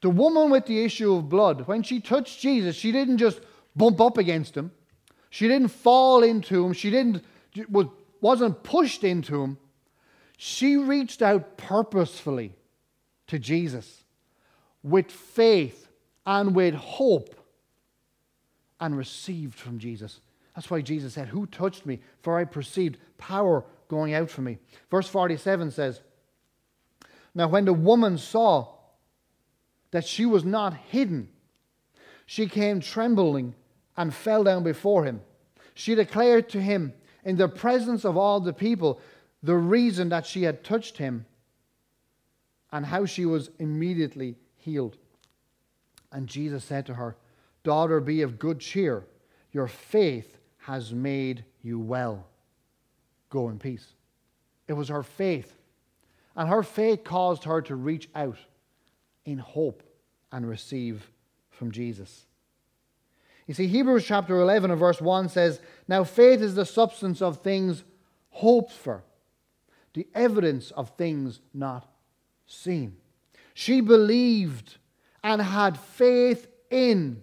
the 0.00 0.10
woman 0.10 0.50
with 0.50 0.66
the 0.66 0.84
issue 0.84 1.14
of 1.14 1.28
blood, 1.28 1.68
when 1.68 1.84
she 1.84 2.00
touched 2.00 2.40
Jesus, 2.40 2.74
she 2.74 2.90
didn't 2.90 3.18
just 3.18 3.38
bump 3.76 4.00
up 4.00 4.18
against 4.18 4.56
him. 4.56 4.72
She 5.30 5.46
didn't 5.46 5.68
fall 5.68 6.24
into 6.24 6.66
him. 6.66 6.72
She 6.72 6.90
didn't 6.90 7.22
was, 7.70 7.86
wasn't 8.20 8.64
pushed 8.64 9.04
into 9.04 9.40
him. 9.40 9.58
She 10.38 10.76
reached 10.76 11.22
out 11.22 11.56
purposefully 11.56 12.56
to 13.28 13.38
Jesus 13.38 14.02
with 14.82 15.12
faith 15.12 15.86
and 16.26 16.52
with 16.52 16.74
hope 16.74 17.36
and 18.80 18.98
received 18.98 19.54
from 19.54 19.78
Jesus. 19.78 20.18
That's 20.56 20.68
why 20.68 20.80
Jesus 20.80 21.14
said, 21.14 21.28
Who 21.28 21.46
touched 21.46 21.86
me? 21.86 22.00
For 22.22 22.40
I 22.40 22.44
perceived 22.44 22.98
power 23.18 23.64
going 23.86 24.14
out 24.14 24.30
from 24.30 24.46
me. 24.46 24.58
Verse 24.90 25.06
47 25.06 25.70
says, 25.70 26.00
now, 27.34 27.48
when 27.48 27.64
the 27.64 27.72
woman 27.72 28.16
saw 28.16 28.68
that 29.90 30.06
she 30.06 30.24
was 30.24 30.44
not 30.44 30.74
hidden, 30.74 31.28
she 32.26 32.46
came 32.46 32.80
trembling 32.80 33.54
and 33.96 34.14
fell 34.14 34.44
down 34.44 34.62
before 34.62 35.04
him. 35.04 35.20
She 35.74 35.94
declared 35.94 36.48
to 36.50 36.62
him 36.62 36.92
in 37.24 37.36
the 37.36 37.48
presence 37.48 38.04
of 38.04 38.16
all 38.16 38.40
the 38.40 38.52
people 38.52 39.00
the 39.42 39.56
reason 39.56 40.08
that 40.10 40.26
she 40.26 40.44
had 40.44 40.62
touched 40.62 40.98
him 40.98 41.26
and 42.70 42.86
how 42.86 43.04
she 43.04 43.26
was 43.26 43.50
immediately 43.58 44.36
healed. 44.56 44.96
And 46.12 46.28
Jesus 46.28 46.64
said 46.64 46.86
to 46.86 46.94
her, 46.94 47.16
Daughter, 47.64 48.00
be 48.00 48.22
of 48.22 48.38
good 48.38 48.60
cheer. 48.60 49.04
Your 49.52 49.66
faith 49.66 50.38
has 50.58 50.92
made 50.92 51.44
you 51.62 51.78
well. 51.78 52.26
Go 53.30 53.48
in 53.48 53.58
peace. 53.58 53.86
It 54.68 54.74
was 54.74 54.88
her 54.88 55.02
faith 55.02 55.52
and 56.36 56.48
her 56.48 56.62
faith 56.62 57.04
caused 57.04 57.44
her 57.44 57.62
to 57.62 57.74
reach 57.74 58.08
out 58.14 58.38
in 59.24 59.38
hope 59.38 59.82
and 60.32 60.48
receive 60.48 61.10
from 61.50 61.70
Jesus. 61.70 62.26
You 63.46 63.54
see, 63.54 63.66
Hebrews 63.66 64.04
chapter 64.04 64.40
11 64.40 64.70
and 64.70 64.80
verse 64.80 65.00
1 65.00 65.28
says, 65.28 65.60
Now 65.86 66.04
faith 66.04 66.40
is 66.40 66.54
the 66.54 66.64
substance 66.64 67.20
of 67.20 67.38
things 67.38 67.84
hoped 68.30 68.72
for, 68.72 69.04
the 69.92 70.08
evidence 70.14 70.70
of 70.70 70.90
things 70.96 71.40
not 71.52 71.86
seen. 72.46 72.96
She 73.52 73.80
believed 73.80 74.78
and 75.22 75.40
had 75.40 75.78
faith 75.78 76.48
in 76.70 77.22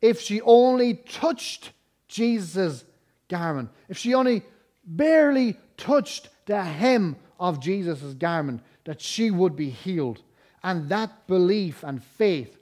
if 0.00 0.20
she 0.20 0.40
only 0.40 0.94
touched 0.94 1.72
Jesus' 2.08 2.84
garment, 3.28 3.70
if 3.88 3.98
she 3.98 4.14
only 4.14 4.42
barely 4.84 5.58
touched 5.76 6.28
the 6.46 6.62
hem 6.62 7.16
of 7.40 7.58
Jesus' 7.58 8.14
garment 8.14 8.62
that 8.84 9.00
she 9.00 9.30
would 9.30 9.56
be 9.56 9.70
healed. 9.70 10.22
And 10.62 10.90
that 10.90 11.26
belief 11.26 11.82
and 11.82 12.04
faith 12.04 12.58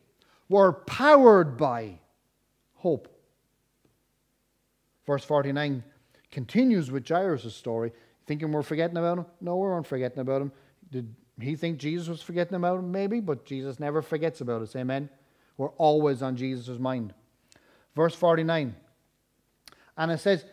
were 0.48 0.72
powered 0.72 1.58
by 1.58 1.98
hope. 2.74 3.14
Verse 5.06 5.24
49 5.24 5.82
continues 6.30 6.90
with 6.90 7.06
Jairus' 7.06 7.54
story. 7.54 7.92
Thinking 8.26 8.52
we're 8.52 8.62
forgetting 8.62 8.96
about 8.96 9.18
him? 9.18 9.26
No, 9.40 9.56
we 9.56 9.62
weren't 9.62 9.86
forgetting 9.86 10.20
about 10.20 10.42
him. 10.42 10.52
Did 10.90 11.14
he 11.40 11.56
think 11.56 11.78
Jesus 11.78 12.08
was 12.08 12.22
forgetting 12.22 12.54
about 12.54 12.78
him? 12.78 12.92
Maybe, 12.92 13.20
but 13.20 13.44
Jesus 13.44 13.80
never 13.80 14.00
forgets 14.00 14.40
about 14.40 14.62
us. 14.62 14.76
Amen. 14.76 15.10
We're 15.56 15.70
always 15.70 16.22
on 16.22 16.36
Jesus' 16.36 16.78
mind. 16.78 17.14
Verse 17.96 18.14
49. 18.14 18.76
And 19.96 20.12
it 20.12 20.20
says, 20.20 20.44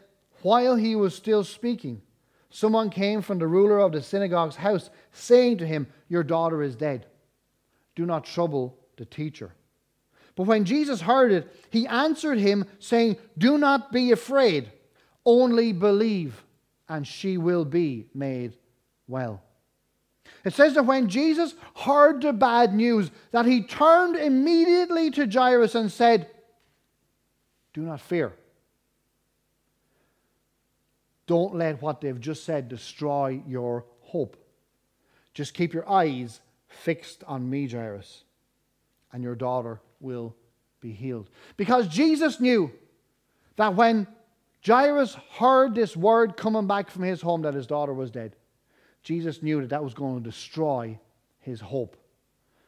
While 0.41 0.75
he 0.77 0.95
was 0.95 1.13
still 1.13 1.43
speaking, 1.43 2.01
someone 2.49 2.89
came 2.89 3.21
from 3.21 3.39
the 3.39 3.47
ruler 3.47 3.79
of 3.79 3.91
the 3.91 4.01
synagogue's 4.01 4.55
house, 4.55 4.89
saying 5.11 5.57
to 5.57 5.67
him, 5.67 5.87
Your 6.07 6.23
daughter 6.23 6.61
is 6.61 6.75
dead. 6.75 7.05
Do 7.95 8.05
not 8.05 8.25
trouble 8.25 8.77
the 8.97 9.05
teacher. 9.05 9.51
But 10.35 10.43
when 10.43 10.65
Jesus 10.65 11.01
heard 11.01 11.31
it, 11.31 11.47
he 11.69 11.87
answered 11.87 12.39
him, 12.39 12.65
saying, 12.79 13.17
Do 13.37 13.57
not 13.57 13.91
be 13.91 14.11
afraid, 14.11 14.71
only 15.25 15.71
believe, 15.71 16.43
and 16.89 17.07
she 17.07 17.37
will 17.37 17.65
be 17.65 18.07
made 18.13 18.57
well. 19.07 19.41
It 20.43 20.53
says 20.53 20.73
that 20.75 20.85
when 20.85 21.09
Jesus 21.09 21.55
heard 21.75 22.21
the 22.21 22.33
bad 22.33 22.73
news, 22.73 23.11
that 23.31 23.45
he 23.45 23.63
turned 23.63 24.15
immediately 24.15 25.09
to 25.11 25.25
Jairus 25.25 25.75
and 25.75 25.91
said, 25.91 26.29
Do 27.73 27.81
not 27.81 28.01
fear. 28.01 28.33
Don't 31.27 31.55
let 31.55 31.81
what 31.81 32.01
they've 32.01 32.19
just 32.19 32.43
said 32.43 32.69
destroy 32.69 33.41
your 33.47 33.85
hope. 34.01 34.37
Just 35.33 35.53
keep 35.53 35.73
your 35.73 35.89
eyes 35.89 36.39
fixed 36.67 37.23
on 37.25 37.49
me, 37.49 37.67
Jairus, 37.67 38.23
and 39.11 39.23
your 39.23 39.35
daughter 39.35 39.81
will 39.99 40.35
be 40.79 40.91
healed. 40.91 41.29
Because 41.57 41.87
Jesus 41.87 42.39
knew 42.39 42.71
that 43.55 43.75
when 43.75 44.07
Jairus 44.65 45.15
heard 45.33 45.75
this 45.75 45.95
word 45.95 46.37
coming 46.37 46.67
back 46.67 46.89
from 46.89 47.03
his 47.03 47.21
home 47.21 47.41
that 47.43 47.53
his 47.53 47.67
daughter 47.67 47.93
was 47.93 48.11
dead, 48.11 48.35
Jesus 49.03 49.41
knew 49.43 49.61
that 49.61 49.69
that 49.69 49.83
was 49.83 49.93
going 49.93 50.23
to 50.23 50.29
destroy 50.29 50.97
his 51.39 51.59
hope. 51.59 51.97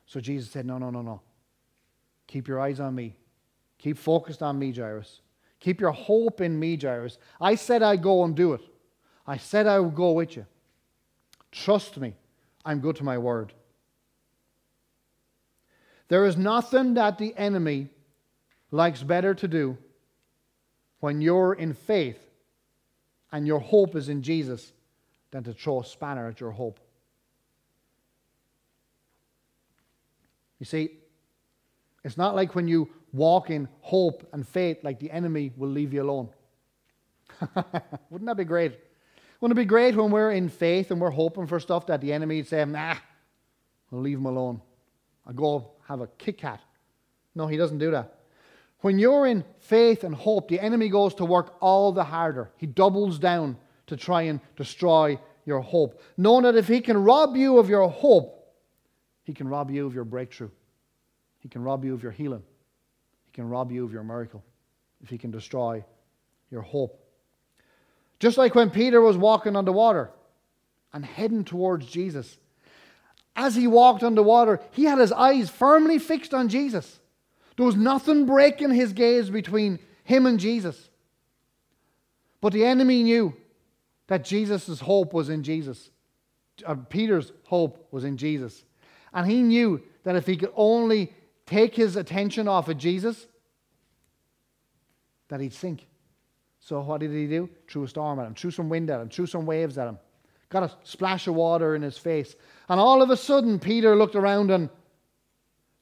So 0.06 0.20
Jesus 0.20 0.52
said, 0.52 0.65
No, 0.65 0.78
no, 0.78 0.89
no, 0.89 1.02
no. 1.02 1.22
Keep 2.28 2.48
your 2.48 2.60
eyes 2.60 2.80
on 2.80 2.93
me. 2.93 3.15
Keep 3.78 3.98
focused 3.98 4.41
on 4.41 4.60
me, 4.60 4.72
Jairus. 4.72 5.22
Keep 5.68 5.82
your 5.82 5.92
hope 5.92 6.40
in 6.40 6.58
me, 6.58 6.78
Jairus. 6.78 7.18
I 7.42 7.56
said 7.56 7.84
I'd 7.84 8.02
go 8.02 8.24
and 8.24 8.34
do 8.34 8.54
it. 8.54 8.62
I 9.28 9.36
said 9.36 9.68
I 9.68 9.82
would 9.82 9.96
go 9.96 10.14
with 10.14 10.38
you. 10.38 10.46
Trust 11.52 11.98
me, 11.98 12.14
I'm 12.64 12.80
good 12.80 12.96
to 12.96 13.04
my 13.04 13.18
word. 13.18 13.52
There 16.08 16.26
is 16.26 16.38
nothing 16.38 16.94
that 16.94 17.18
the 17.18 17.36
enemy 17.36 17.90
likes 18.72 19.04
better 19.04 19.34
to 19.34 19.46
do 19.46 19.78
when 21.02 21.20
you're 21.20 21.54
in 21.54 21.74
faith 21.74 22.30
and 23.34 23.46
your 23.46 23.60
hope 23.60 23.94
is 23.98 24.08
in 24.08 24.22
Jesus 24.22 24.72
than 25.32 25.44
to 25.44 25.52
throw 25.52 25.82
a 25.82 25.86
spanner 25.86 26.30
at 26.30 26.40
your 26.40 26.52
hope. 26.52 26.80
You 30.60 30.66
see, 30.66 30.92
it's 32.06 32.16
not 32.16 32.36
like 32.36 32.56
when 32.56 32.70
you 32.70 32.88
walk 33.13 33.50
in 33.50 33.67
hope 33.82 34.28
and 34.34 34.48
faith 34.48 34.84
like 34.84 35.00
the 35.00 35.12
enemy 35.12 35.52
will 35.56 35.70
leave 35.70 35.93
you 35.93 36.04
alone. 36.04 36.30
Wouldn't 38.10 38.28
that 38.28 38.38
be 38.38 38.43
great? 38.43 38.80
Wouldn't 39.39 39.58
it 39.58 39.62
be 39.62 39.65
great 39.65 39.96
when 39.96 40.12
we're 40.12 40.32
in 40.32 40.50
faith 40.50 40.91
and 40.91 41.00
we're 41.00 41.12
hoping 41.12 41.48
for 41.48 41.60
stuff 41.60 41.88
that 41.88 42.02
the 42.02 42.12
enemy 42.12 42.38
would 42.38 42.48
say, 42.48 42.63
nah, 42.65 42.96
I'll 43.91 44.02
leave 44.02 44.17
him 44.17 44.26
alone. 44.26 44.62
I'll 45.26 45.34
go 45.34 45.72
have 45.88 46.02
a 46.02 46.08
Kit 46.08 46.39
Kat. 46.39 46.60
No, 47.36 47.48
he 47.48 47.58
doesn't 47.58 47.78
do 47.78 47.91
that. 47.91 48.15
When 48.82 49.00
you're 49.00 49.26
in 49.26 49.43
faith 49.60 50.04
and 50.04 50.13
hope, 50.13 50.50
the 50.50 50.60
enemy 50.60 50.89
goes 50.89 51.15
to 51.15 51.26
work 51.26 51.56
all 51.62 51.91
the 51.91 52.04
harder. 52.04 52.52
He 52.58 52.65
doubles 52.65 53.20
down 53.20 53.58
to 53.88 53.98
try 53.98 54.24
and 54.24 54.39
destroy 54.56 55.20
your 55.46 55.62
hope, 55.62 56.02
knowing 56.17 56.43
that 56.43 56.56
if 56.56 56.67
he 56.67 56.82
can 56.82 56.98
rob 56.98 57.36
you 57.36 57.58
of 57.58 57.70
your 57.70 57.89
hope, 57.89 58.54
he 59.24 59.34
can 59.34 59.48
rob 59.48 59.72
you 59.72 59.86
of 59.86 59.93
your 59.93 60.04
breakthrough. 60.04 60.50
He 61.39 61.50
can 61.50 61.63
rob 61.63 61.86
you 61.86 61.93
of 61.93 62.04
your 62.04 62.12
healing. 62.12 62.43
Can 63.38 63.50
rob 63.50 63.71
you 63.71 63.86
of 63.86 63.93
your 63.93 64.04
miracle 64.04 64.43
if 65.04 65.12
he 65.12 65.19
can 65.19 65.30
destroy 65.30 65.86
your 66.50 66.63
hope. 66.63 67.00
Just 68.19 68.36
like 68.36 68.56
when 68.56 68.71
Peter 68.71 69.00
was 69.00 69.15
walking 69.15 69.56
on 69.56 69.63
the 69.63 69.71
water 69.71 70.10
and 70.91 71.06
heading 71.06 71.43
towards 71.43 71.86
Jesus. 71.86 72.39
As 73.36 73.54
he 73.54 73.67
walked 73.67 74.02
on 74.02 74.15
the 74.15 74.23
water, 74.23 74.60
he 74.71 74.86
had 74.86 74.97
his 74.97 75.12
eyes 75.12 75.52
firmly 75.52 76.00
fixed 76.00 76.34
on 76.34 76.50
Jesus. 76.50 77.00
There 77.58 77.65
was 77.67 77.76
nothing 77.76 78.26
breaking 78.26 78.71
his 78.71 78.91
gaze 78.91 79.30
between 79.30 79.78
him 80.04 80.26
and 80.26 80.39
Jesus. 80.39 80.89
But 82.41 82.54
the 82.54 82.65
enemy 82.65 83.04
knew 83.04 83.36
that 84.08 84.26
Jesus' 84.26 84.80
hope 84.80 85.13
was 85.13 85.30
in 85.30 85.43
Jesus. 85.43 85.91
Uh, 86.65 86.73
Peter's 86.89 87.32
hope 87.43 87.88
was 87.91 88.04
in 88.04 88.17
Jesus. 88.17 88.63
And 89.13 89.30
he 89.30 89.43
knew 89.43 89.84
that 90.06 90.15
if 90.15 90.26
he 90.26 90.38
could 90.38 90.54
only 90.56 91.13
take 91.48 91.74
his 91.74 91.96
attention 91.96 92.48
off 92.48 92.70
of 92.70 92.78
Jesus, 92.78 93.26
that 95.30 95.40
he'd 95.40 95.54
sink. 95.54 95.88
So 96.60 96.82
what 96.82 97.00
did 97.00 97.12
he 97.12 97.28
do? 97.28 97.50
Threw 97.68 97.84
a 97.84 97.88
storm 97.88 98.20
at 98.20 98.28
him, 98.28 98.36
threw 98.36 98.52
some 98.52 98.70
wind 98.70 98.90
at 98.90 99.02
him, 99.02 99.10
threw 99.10 99.26
some 99.26 99.46
waves 99.46 99.78
at 99.78 99.88
him, 99.88 99.98
got 100.50 100.64
a 100.64 100.72
splash 100.84 101.28
of 101.28 101.36
water 101.36 101.76
in 101.76 101.82
his 101.82 101.98
face. 101.98 102.36
And 102.70 102.80
all 102.80 103.02
of 103.02 103.10
a 103.10 103.18
sudden, 103.18 103.60
Peter 103.60 103.96
looked 103.96 104.16
around 104.16 104.52
and, 104.52 104.70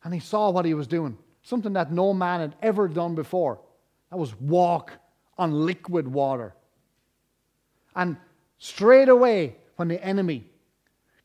and 0.04 0.14
he 0.14 0.20
saw 0.20 0.52
what 0.52 0.66
he 0.66 0.74
was 0.74 0.88
doing. 0.88 1.18
Something 1.42 1.74
that 1.74 1.92
no 1.92 2.14
man 2.14 2.40
had 2.40 2.56
ever 2.62 2.88
done 2.88 3.16
before. 3.16 3.60
That 4.12 4.18
was 4.18 4.36
walk 4.40 4.92
on 5.38 5.52
liquid 5.52 6.08
water. 6.08 6.56
And 7.96 8.18
straight 8.58 9.10
away, 9.10 9.56
when 9.76 9.88
the 9.88 10.04
enemy 10.04 10.48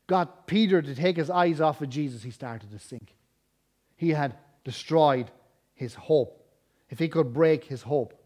got 0.07 0.47
Peter 0.47 0.81
to 0.81 0.95
take 0.95 1.17
his 1.17 1.29
eyes 1.29 1.61
off 1.61 1.81
of 1.81 1.89
Jesus, 1.89 2.23
he 2.23 2.31
started 2.31 2.71
to 2.71 2.79
sink. 2.79 3.15
He 4.01 4.09
had 4.09 4.33
destroyed 4.63 5.29
his 5.75 5.93
hope. 5.93 6.43
If 6.89 6.97
he 6.97 7.07
could 7.07 7.33
break 7.33 7.65
his 7.65 7.83
hope, 7.83 8.19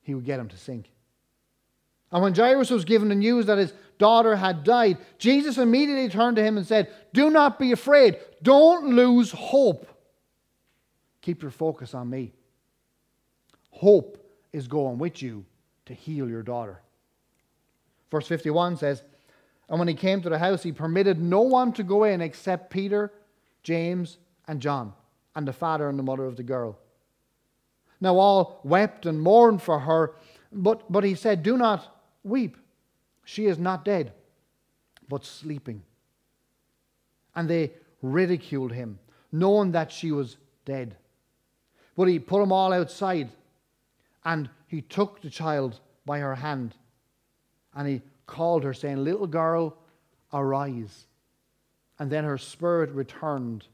he 0.00 0.14
would 0.14 0.24
get 0.24 0.40
him 0.40 0.48
to 0.48 0.56
sink. 0.56 0.90
And 2.10 2.22
when 2.22 2.34
Jairus 2.34 2.70
was 2.70 2.86
given 2.86 3.10
the 3.10 3.14
news 3.14 3.44
that 3.44 3.58
his 3.58 3.74
daughter 3.98 4.34
had 4.34 4.64
died, 4.64 4.96
Jesus 5.18 5.58
immediately 5.58 6.08
turned 6.08 6.36
to 6.36 6.42
him 6.42 6.56
and 6.56 6.66
said, 6.66 6.90
Do 7.12 7.28
not 7.28 7.58
be 7.58 7.72
afraid. 7.72 8.16
Don't 8.42 8.96
lose 8.96 9.32
hope. 9.32 9.86
Keep 11.20 11.42
your 11.42 11.50
focus 11.50 11.92
on 11.92 12.08
me. 12.08 12.32
Hope 13.68 14.16
is 14.50 14.66
going 14.66 14.96
with 14.96 15.20
you 15.20 15.44
to 15.84 15.92
heal 15.92 16.26
your 16.26 16.42
daughter. 16.42 16.80
Verse 18.10 18.26
51 18.26 18.78
says, 18.78 19.02
And 19.68 19.78
when 19.78 19.88
he 19.88 19.94
came 19.94 20.22
to 20.22 20.30
the 20.30 20.38
house, 20.38 20.62
he 20.62 20.72
permitted 20.72 21.20
no 21.20 21.42
one 21.42 21.74
to 21.74 21.82
go 21.82 22.04
in 22.04 22.22
except 22.22 22.70
Peter, 22.70 23.12
James, 23.66 24.18
and 24.46 24.62
John, 24.62 24.92
and 25.34 25.48
the 25.48 25.52
father 25.52 25.88
and 25.88 25.98
the 25.98 26.02
mother 26.04 26.24
of 26.24 26.36
the 26.36 26.44
girl. 26.44 26.78
Now 28.00 28.16
all 28.16 28.60
wept 28.62 29.06
and 29.06 29.20
mourned 29.20 29.60
for 29.60 29.80
her, 29.80 30.14
but, 30.52 30.90
but 30.90 31.02
he 31.02 31.16
said, 31.16 31.42
Do 31.42 31.56
not 31.56 32.00
weep. 32.22 32.56
She 33.24 33.46
is 33.46 33.58
not 33.58 33.84
dead, 33.84 34.12
but 35.08 35.24
sleeping. 35.24 35.82
And 37.34 37.50
they 37.50 37.72
ridiculed 38.02 38.70
him, 38.70 39.00
knowing 39.32 39.72
that 39.72 39.90
she 39.90 40.12
was 40.12 40.36
dead. 40.64 40.94
But 41.96 42.06
he 42.06 42.20
put 42.20 42.38
them 42.38 42.52
all 42.52 42.72
outside, 42.72 43.30
and 44.24 44.48
he 44.68 44.80
took 44.80 45.22
the 45.22 45.30
child 45.30 45.80
by 46.04 46.20
her 46.20 46.36
hand, 46.36 46.76
and 47.74 47.88
he 47.88 48.02
called 48.26 48.62
her, 48.62 48.74
saying, 48.74 49.02
Little 49.02 49.26
girl, 49.26 49.76
arise. 50.32 51.06
And 51.98 52.10
then 52.10 52.24
her 52.24 52.38
spirit 52.38 52.90
returned, 52.90 53.66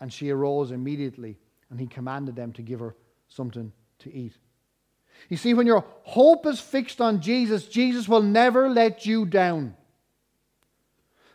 and 0.00 0.12
she 0.12 0.30
arose 0.30 0.70
immediately, 0.70 1.36
and 1.70 1.78
he 1.78 1.86
commanded 1.86 2.36
them 2.36 2.52
to 2.54 2.62
give 2.62 2.80
her 2.80 2.94
something 3.28 3.72
to 4.00 4.14
eat. 4.14 4.34
You 5.28 5.36
see, 5.36 5.52
when 5.52 5.66
your 5.66 5.84
hope 6.04 6.46
is 6.46 6.60
fixed 6.60 7.00
on 7.00 7.20
Jesus, 7.20 7.66
Jesus 7.66 8.08
will 8.08 8.22
never 8.22 8.70
let 8.70 9.04
you 9.04 9.26
down. 9.26 9.74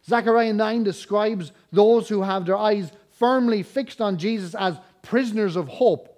Zechariah 0.05 0.53
9 0.53 0.83
describes 0.83 1.51
those 1.71 2.09
who 2.09 2.21
have 2.23 2.45
their 2.45 2.57
eyes 2.57 2.91
firmly 3.11 3.63
fixed 3.63 4.01
on 4.01 4.17
Jesus 4.17 4.55
as 4.55 4.77
prisoners 5.01 5.55
of 5.55 5.67
hope. 5.67 6.09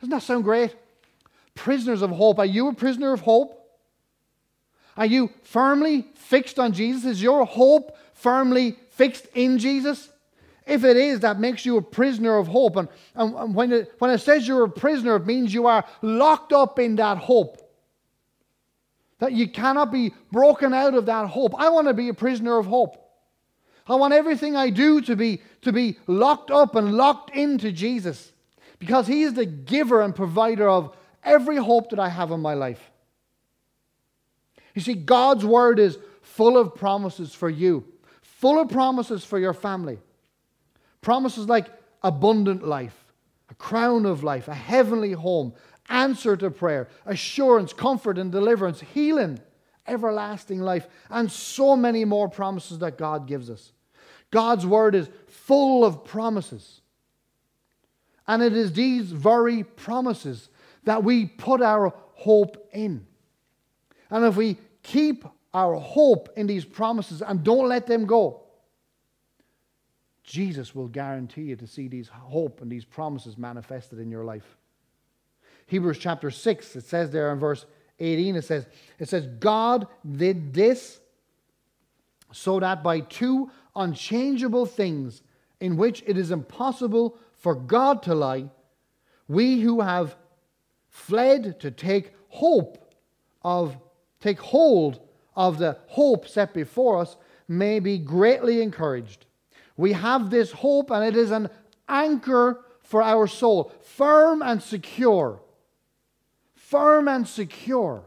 Doesn't 0.00 0.10
that 0.10 0.22
sound 0.22 0.44
great? 0.44 0.74
Prisoners 1.54 2.02
of 2.02 2.10
hope. 2.10 2.38
Are 2.38 2.46
you 2.46 2.68
a 2.68 2.74
prisoner 2.74 3.12
of 3.12 3.20
hope? 3.20 3.58
Are 4.96 5.06
you 5.06 5.30
firmly 5.42 6.06
fixed 6.14 6.58
on 6.58 6.72
Jesus? 6.72 7.04
Is 7.04 7.22
your 7.22 7.46
hope 7.46 7.96
firmly 8.14 8.76
fixed 8.92 9.26
in 9.34 9.58
Jesus? 9.58 10.10
If 10.66 10.84
it 10.84 10.96
is, 10.96 11.20
that 11.20 11.40
makes 11.40 11.66
you 11.66 11.76
a 11.76 11.82
prisoner 11.82 12.38
of 12.38 12.46
hope. 12.46 12.76
And, 12.76 12.88
and 13.14 13.54
when, 13.54 13.72
it, 13.72 13.92
when 13.98 14.10
it 14.10 14.18
says 14.18 14.46
you're 14.46 14.64
a 14.64 14.70
prisoner, 14.70 15.16
it 15.16 15.26
means 15.26 15.52
you 15.52 15.66
are 15.66 15.84
locked 16.02 16.52
up 16.52 16.78
in 16.78 16.96
that 16.96 17.18
hope. 17.18 17.58
That 19.18 19.32
you 19.32 19.48
cannot 19.48 19.92
be 19.92 20.14
broken 20.30 20.72
out 20.72 20.94
of 20.94 21.06
that 21.06 21.28
hope. 21.28 21.54
I 21.58 21.68
want 21.68 21.88
to 21.88 21.94
be 21.94 22.08
a 22.08 22.14
prisoner 22.14 22.58
of 22.58 22.66
hope. 22.66 22.98
I 23.86 23.96
want 23.96 24.14
everything 24.14 24.56
I 24.56 24.70
do 24.70 25.00
to 25.02 25.16
be, 25.16 25.42
to 25.62 25.72
be 25.72 25.98
locked 26.06 26.50
up 26.50 26.76
and 26.76 26.94
locked 26.94 27.34
into 27.34 27.72
Jesus 27.72 28.32
because 28.78 29.06
He 29.06 29.22
is 29.22 29.34
the 29.34 29.46
giver 29.46 30.00
and 30.00 30.14
provider 30.14 30.68
of 30.68 30.96
every 31.24 31.56
hope 31.56 31.90
that 31.90 31.98
I 31.98 32.08
have 32.08 32.30
in 32.30 32.40
my 32.40 32.54
life. 32.54 32.90
You 34.74 34.82
see, 34.82 34.94
God's 34.94 35.44
Word 35.44 35.78
is 35.78 35.98
full 36.22 36.56
of 36.56 36.74
promises 36.74 37.34
for 37.34 37.50
you, 37.50 37.91
full 38.42 38.60
of 38.60 38.68
promises 38.68 39.24
for 39.24 39.38
your 39.38 39.54
family. 39.54 40.00
Promises 41.00 41.48
like 41.48 41.68
abundant 42.02 42.66
life, 42.66 43.04
a 43.48 43.54
crown 43.54 44.04
of 44.04 44.24
life, 44.24 44.48
a 44.48 44.54
heavenly 44.54 45.12
home, 45.12 45.54
answer 45.88 46.36
to 46.36 46.50
prayer, 46.50 46.88
assurance, 47.06 47.72
comfort, 47.72 48.18
and 48.18 48.32
deliverance, 48.32 48.80
healing, 48.80 49.38
everlasting 49.86 50.58
life, 50.58 50.88
and 51.08 51.30
so 51.30 51.76
many 51.76 52.04
more 52.04 52.28
promises 52.28 52.80
that 52.80 52.98
God 52.98 53.28
gives 53.28 53.48
us. 53.48 53.70
God's 54.32 54.66
word 54.66 54.96
is 54.96 55.08
full 55.28 55.84
of 55.84 56.04
promises. 56.04 56.80
And 58.26 58.42
it 58.42 58.54
is 58.54 58.72
these 58.72 59.12
very 59.12 59.62
promises 59.62 60.48
that 60.82 61.04
we 61.04 61.26
put 61.26 61.62
our 61.62 61.94
hope 62.14 62.68
in. 62.72 63.06
And 64.10 64.24
if 64.24 64.34
we 64.34 64.56
keep 64.82 65.24
our 65.54 65.74
hope 65.74 66.30
in 66.36 66.46
these 66.46 66.64
promises 66.64 67.22
and 67.22 67.44
don't 67.44 67.68
let 67.68 67.86
them 67.86 68.06
go, 68.06 68.42
Jesus 70.24 70.74
will 70.74 70.88
guarantee 70.88 71.42
you 71.42 71.56
to 71.56 71.66
see 71.66 71.88
these 71.88 72.08
hope 72.08 72.62
and 72.62 72.70
these 72.70 72.84
promises 72.84 73.36
manifested 73.36 73.98
in 73.98 74.10
your 74.10 74.24
life. 74.24 74.56
Hebrews 75.66 75.98
chapter 75.98 76.30
6, 76.30 76.76
it 76.76 76.84
says 76.84 77.10
there 77.10 77.32
in 77.32 77.38
verse 77.38 77.66
18, 77.98 78.36
it 78.36 78.44
says, 78.44 78.66
it 78.98 79.08
says, 79.08 79.26
God 79.26 79.86
did 80.10 80.54
this 80.54 81.00
so 82.32 82.60
that 82.60 82.82
by 82.82 83.00
two 83.00 83.50
unchangeable 83.76 84.66
things 84.66 85.22
in 85.60 85.76
which 85.76 86.02
it 86.06 86.16
is 86.16 86.30
impossible 86.30 87.16
for 87.36 87.54
God 87.54 88.02
to 88.04 88.14
lie, 88.14 88.50
we 89.28 89.60
who 89.60 89.80
have 89.80 90.16
fled 90.88 91.60
to 91.60 91.70
take 91.70 92.12
hope 92.28 92.94
of, 93.42 93.76
take 94.20 94.40
hold 94.40 95.00
of 95.34 95.58
the 95.58 95.78
hope 95.88 96.28
set 96.28 96.52
before 96.54 97.00
us 97.00 97.16
may 97.48 97.80
be 97.80 97.98
greatly 97.98 98.62
encouraged. 98.62 99.26
We 99.76 99.92
have 99.92 100.30
this 100.30 100.52
hope, 100.52 100.90
and 100.90 101.04
it 101.04 101.16
is 101.16 101.30
an 101.30 101.48
anchor 101.88 102.64
for 102.82 103.02
our 103.02 103.26
soul, 103.26 103.72
firm 103.82 104.42
and 104.42 104.62
secure. 104.62 105.40
Firm 106.54 107.08
and 107.08 107.26
secure. 107.26 108.02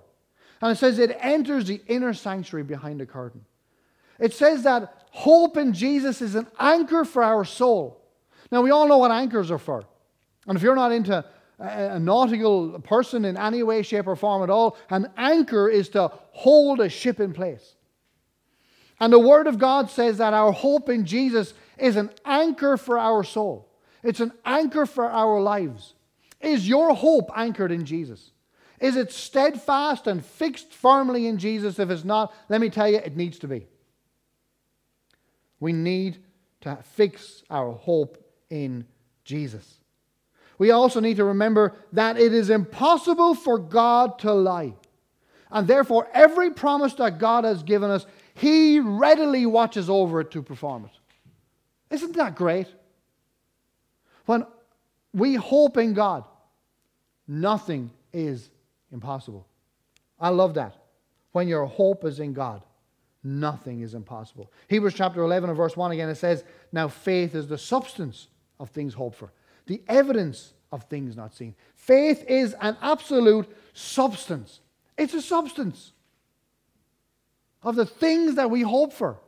And 0.62 0.72
it 0.72 0.76
says 0.76 1.00
it 1.00 1.18
enters 1.20 1.66
the 1.66 1.82
inner 1.88 2.14
sanctuary 2.14 2.64
behind 2.64 3.00
the 3.00 3.06
curtain. 3.06 3.46
It 4.20 4.34
says 4.34 4.64
that 4.64 5.06
hope 5.12 5.58
in 5.58 5.74
Jesus 5.74 6.22
is 6.22 6.36
an 6.36 6.48
anchor 6.60 7.06
for 7.06 7.24
our 7.24 7.46
soul. 7.46 8.02
Now, 8.52 8.62
we 8.62 8.72
all 8.72 8.88
know 8.88 8.98
what 8.98 9.12
anchors 9.12 9.52
are 9.52 9.58
for. 9.58 9.86
And 10.48 10.56
if 10.56 10.64
you're 10.64 10.76
not 10.76 10.92
into 10.92 11.26
a 11.60 12.00
nautical 12.00 12.80
person 12.82 13.26
in 13.26 13.38
any 13.38 13.64
way, 13.64 13.82
shape, 13.82 14.08
or 14.08 14.16
form 14.16 14.44
at 14.44 14.50
all, 14.50 14.78
an 14.90 15.10
anchor 15.18 15.70
is 15.70 15.90
to 15.90 16.12
hold 16.32 16.80
a 16.82 16.90
ship 16.90 17.20
in 17.20 17.34
place. 17.34 17.76
And 19.00 19.12
the 19.12 19.20
Word 19.20 19.48
of 19.48 19.58
God 19.60 19.90
says 19.90 20.18
that 20.18 20.34
our 20.34 20.52
hope 20.52 20.90
in 20.90 21.06
Jesus 21.06 21.54
is 21.78 21.96
an 21.96 22.10
anchor 22.26 22.78
for 22.78 22.98
our 22.98 23.24
soul, 23.24 23.70
it's 24.04 24.20
an 24.20 24.34
anchor 24.46 24.86
for 24.86 25.06
our 25.06 25.42
lives. 25.42 25.94
Is 26.42 26.68
your 26.68 26.94
hope 26.94 27.32
anchored 27.36 27.72
in 27.72 27.86
Jesus? 27.86 28.32
Is 28.80 28.98
it 28.98 29.12
steadfast 29.12 30.06
and 30.06 30.24
fixed 30.24 30.74
firmly 30.74 31.28
in 31.28 31.38
Jesus? 31.38 31.80
If 31.80 31.90
it's 31.90 32.04
not, 32.04 32.34
let 32.50 32.62
me 32.62 32.70
tell 32.70 32.90
you, 32.90 32.98
it 32.98 33.16
needs 33.16 33.40
to 33.40 33.48
be. 33.48 33.68
We 35.60 35.72
need 35.72 36.18
to 36.62 36.78
fix 36.84 37.42
our 37.50 37.72
hope 37.72 38.24
in 38.50 38.86
Jesus. 39.24 39.80
We 40.58 40.72
also 40.72 41.00
need 41.00 41.18
to 41.18 41.26
remember 41.26 41.74
that 41.94 42.18
it 42.18 42.34
is 42.34 42.50
impossible 42.50 43.36
for 43.36 43.58
God 43.58 44.20
to 44.20 44.34
lie. 44.34 44.74
And 45.52 45.68
therefore, 45.68 46.08
every 46.14 46.52
promise 46.52 46.94
that 46.96 47.20
God 47.20 47.44
has 47.44 47.64
given 47.64 47.92
us, 47.92 48.06
He 48.34 48.80
readily 48.80 49.46
watches 49.46 49.90
over 49.90 50.22
it 50.22 50.32
to 50.32 50.42
perform 50.42 50.86
it. 50.86 51.94
Isn't 51.94 52.16
that 52.16 52.36
great? 52.36 52.68
When 54.26 54.46
we 55.14 55.36
hope 55.36 55.78
in 55.78 55.94
God, 55.94 56.26
nothing 57.28 57.92
is 58.12 58.50
impossible. 58.92 59.48
I 60.20 60.30
love 60.30 60.56
that. 60.56 60.76
When 61.32 61.48
your 61.48 61.66
hope 61.66 62.06
is 62.06 62.20
in 62.20 62.34
God, 62.34 62.64
nothing 63.24 63.82
is 63.82 63.94
impossible. 63.94 64.52
Hebrews 64.68 64.94
chapter 64.94 65.22
11 65.22 65.50
and 65.50 65.58
verse 65.58 65.76
1 65.76 65.92
again, 65.92 66.10
it 66.10 66.16
says, 66.16 66.44
Now 66.72 66.88
faith 66.88 67.36
is 67.36 67.48
the 67.48 67.58
substance 67.58 68.28
of 68.60 68.70
things 68.70 68.94
hoped 68.94 69.18
for, 69.18 69.32
the 69.66 69.82
evidence 69.88 70.54
of 70.72 70.84
things 70.84 71.16
not 71.16 71.34
seen. 71.34 71.56
Faith 71.76 72.24
is 72.28 72.56
an 72.62 72.78
absolute 72.82 73.48
substance. 73.74 74.60
It's 74.98 75.14
a 75.14 75.22
substance 75.22 75.92
of 77.64 77.76
the 77.76 77.86
things 77.86 78.36
that 78.36 78.50
we 78.50 78.62
hope 78.62 78.94
for, 78.94 79.20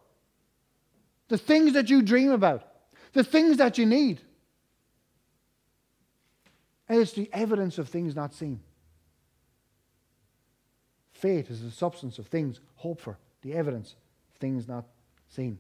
the 1.28 1.38
things 1.38 1.74
that 1.74 1.90
you 1.90 2.02
dream 2.02 2.32
about, 2.32 2.68
the 3.14 3.24
things 3.24 3.58
that 3.58 3.78
you 3.78 3.86
need. 3.86 4.22
And 6.88 7.02
it's 7.02 7.14
the 7.14 7.30
evidence 7.34 7.78
of 7.78 7.90
things 7.90 8.16
not 8.16 8.34
seen. 8.34 8.62
Faith 11.12 11.50
is 11.50 11.64
the 11.64 11.72
substance 11.72 12.20
of 12.20 12.28
things 12.28 12.60
hoped 12.76 13.02
for, 13.02 13.18
the 13.42 13.54
evidence 13.54 13.96
of 14.32 14.38
things 14.38 14.68
not 14.68 14.86
seen. 15.28 15.58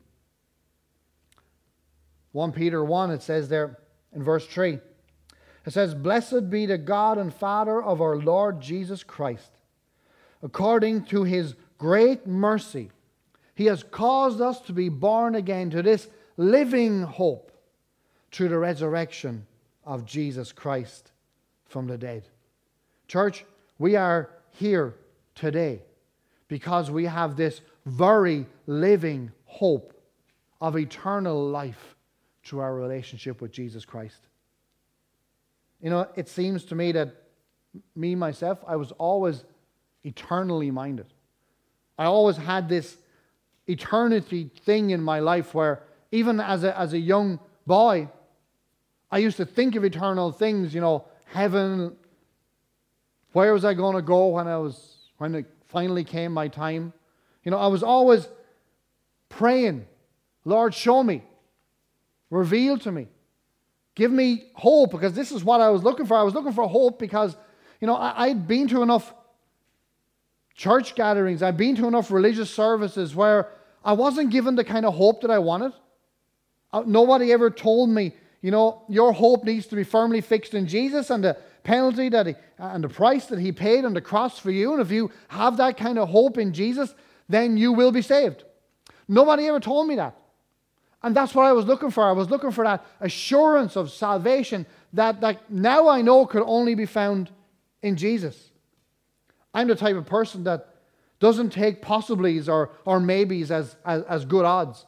1 2.32 2.52
Peter 2.52 2.84
1, 2.84 3.12
it 3.12 3.24
says 3.24 3.50
there 3.50 3.80
in 4.14 4.24
verse 4.24 4.46
3, 4.48 4.80
it 5.66 5.74
says, 5.74 5.94
Blessed 5.94 6.50
be 6.50 6.66
the 6.66 6.78
God 6.78 7.18
and 7.18 7.34
Father 7.34 7.84
of 7.84 8.02
our 8.02 8.16
Lord 8.16 8.62
Jesus 8.62 9.04
Christ. 9.04 9.52
According 10.42 11.06
to 11.06 11.24
his 11.24 11.56
great 11.78 12.26
mercy, 12.26 12.90
he 13.54 13.66
has 13.66 13.84
caused 13.84 14.40
us 14.40 14.62
to 14.62 14.74
be 14.74 14.88
born 14.88 15.36
again 15.36 15.70
to 15.72 15.82
this 15.82 16.08
living 16.38 17.04
hope 17.04 17.52
through 18.32 18.50
the 18.50 18.58
resurrection 18.58 19.46
of 19.84 20.06
Jesus 20.06 20.52
Christ 20.52 21.12
from 21.66 21.88
the 21.88 21.98
dead. 21.98 22.24
Church, 23.08 23.46
we 23.80 23.96
are 23.96 24.30
here 24.52 24.94
today 25.36 25.82
because 26.48 26.90
we 26.90 27.06
have 27.06 27.36
this 27.36 27.62
very 27.86 28.46
living 28.68 29.32
hope 29.46 29.94
of 30.62 30.78
eternal 30.78 31.50
life 31.50 31.97
through 32.48 32.60
our 32.60 32.74
relationship 32.74 33.42
with 33.42 33.52
Jesus 33.52 33.86
Christ. 33.86 34.28
You 35.82 35.90
know, 35.90 36.08
it 36.16 36.28
seems 36.28 36.64
to 36.66 36.76
me 36.76 36.92
that 36.94 37.14
me, 37.96 38.16
myself, 38.16 38.60
I 38.68 38.76
was 38.78 38.92
always 38.94 39.44
eternally 40.04 40.72
minded. 40.72 41.08
I 41.98 42.06
always 42.06 42.38
had 42.38 42.70
this 42.70 42.98
eternity 43.68 44.50
thing 44.66 44.92
in 44.92 45.02
my 45.02 45.20
life 45.20 45.54
where, 45.54 45.84
even 46.12 46.40
as 46.40 46.64
a, 46.64 46.78
as 46.80 46.94
a 46.94 46.98
young 46.98 47.40
boy, 47.66 48.08
I 49.12 49.20
used 49.20 49.38
to 49.38 49.46
think 49.46 49.76
of 49.76 49.84
eternal 49.84 50.32
things, 50.32 50.74
you 50.74 50.82
know, 50.82 51.06
heaven. 51.26 51.96
Where 53.34 53.54
was 53.54 53.66
I 53.66 53.74
going 53.74 53.96
to 53.96 54.02
go 54.02 54.28
when 54.30 54.48
I 54.48 54.58
was 54.58 54.96
when 55.18 55.36
it 55.36 55.46
finally 55.68 56.04
came 56.04 56.32
my 56.32 56.48
time? 56.48 56.94
You 57.44 57.52
know, 57.52 57.58
I 57.58 57.68
was 57.68 57.84
always 57.84 58.28
praying, 59.30 59.86
Lord, 60.46 60.74
show 60.74 61.04
me, 61.04 61.24
reveal 62.30 62.78
to 62.80 62.92
me, 62.92 63.08
give 63.96 64.12
me 64.12 64.46
hope, 64.54 64.92
because 64.92 65.14
this 65.14 65.32
is 65.32 65.44
what 65.44 65.62
I 65.62 65.70
was 65.70 65.84
looking 65.84 66.06
for. 66.06 66.16
I 66.16 66.24
was 66.24 66.34
looking 66.34 66.54
for 66.54 66.68
hope 66.68 67.00
because, 67.00 67.36
you 67.82 67.88
know, 67.88 67.96
I, 67.96 68.26
I'd 68.26 68.48
been 68.48 68.68
to 68.70 68.82
enough 68.82 69.14
church 70.56 70.96
gatherings, 70.96 71.44
I'd 71.44 71.58
been 71.58 71.76
to 71.76 71.88
enough 71.88 72.12
religious 72.12 72.50
services 72.50 73.16
where 73.16 73.50
I 73.86 73.94
wasn't 73.94 74.32
given 74.32 74.56
the 74.56 74.64
kind 74.64 74.86
of 74.86 74.96
hope 74.96 75.22
that 75.22 75.32
I 75.32 75.40
wanted. 75.40 75.72
Uh, 76.74 76.84
nobody 76.86 77.32
ever 77.32 77.50
told 77.50 77.90
me, 77.90 78.14
you 78.42 78.52
know, 78.52 78.84
your 78.90 79.14
hope 79.14 79.44
needs 79.46 79.68
to 79.68 79.76
be 79.76 79.84
firmly 79.84 80.22
fixed 80.22 80.54
in 80.54 80.68
Jesus 80.68 81.10
and 81.10 81.24
the 81.24 81.38
penalty 81.64 82.10
that 82.10 82.28
he, 82.28 82.36
and 82.58 82.84
the 82.84 82.90
price 82.90 83.28
that 83.28 83.40
he 83.40 83.52
paid 83.52 83.86
on 83.86 83.94
the 83.94 84.02
cross 84.02 84.40
for 84.40 84.52
you. 84.52 84.74
And 84.74 84.82
if 84.82 84.92
you 84.92 85.12
have 85.28 85.58
that 85.58 85.78
kind 85.78 85.98
of 85.98 86.10
hope 86.10 86.38
in 86.38 86.54
Jesus, 86.54 86.94
then 87.30 87.58
you 87.58 87.74
will 87.74 87.92
be 87.92 88.02
saved. 88.02 88.44
Nobody 89.08 89.48
ever 89.48 89.60
told 89.60 89.88
me 89.88 89.96
that. 89.96 90.16
And 91.08 91.16
that's 91.16 91.34
what 91.34 91.46
I 91.46 91.54
was 91.54 91.64
looking 91.64 91.90
for. 91.90 92.04
I 92.04 92.12
was 92.12 92.30
looking 92.30 92.52
for 92.52 92.66
that 92.66 92.86
assurance 93.00 93.78
of 93.78 93.92
salvation 93.92 94.66
that, 94.92 95.22
that 95.22 95.50
now 95.50 95.88
I 95.88 96.02
know 96.02 96.26
could 96.26 96.44
only 96.46 96.76
be 96.76 96.86
found 96.86 97.32
in 97.82 97.96
Jesus. 97.96 98.52
I'm 99.54 99.70
the 99.70 99.76
type 99.78 99.96
of 99.96 100.06
person 100.06 100.44
that 100.44 100.68
doesn't 101.22 101.52
take 101.52 101.82
possiblies 101.82 102.50
or, 102.50 102.72
or 102.84 103.00
maybes 103.00 103.52
as, 103.52 103.78
as, 103.86 104.04
as 104.04 104.26
good 104.26 104.44
odds. 104.44 104.86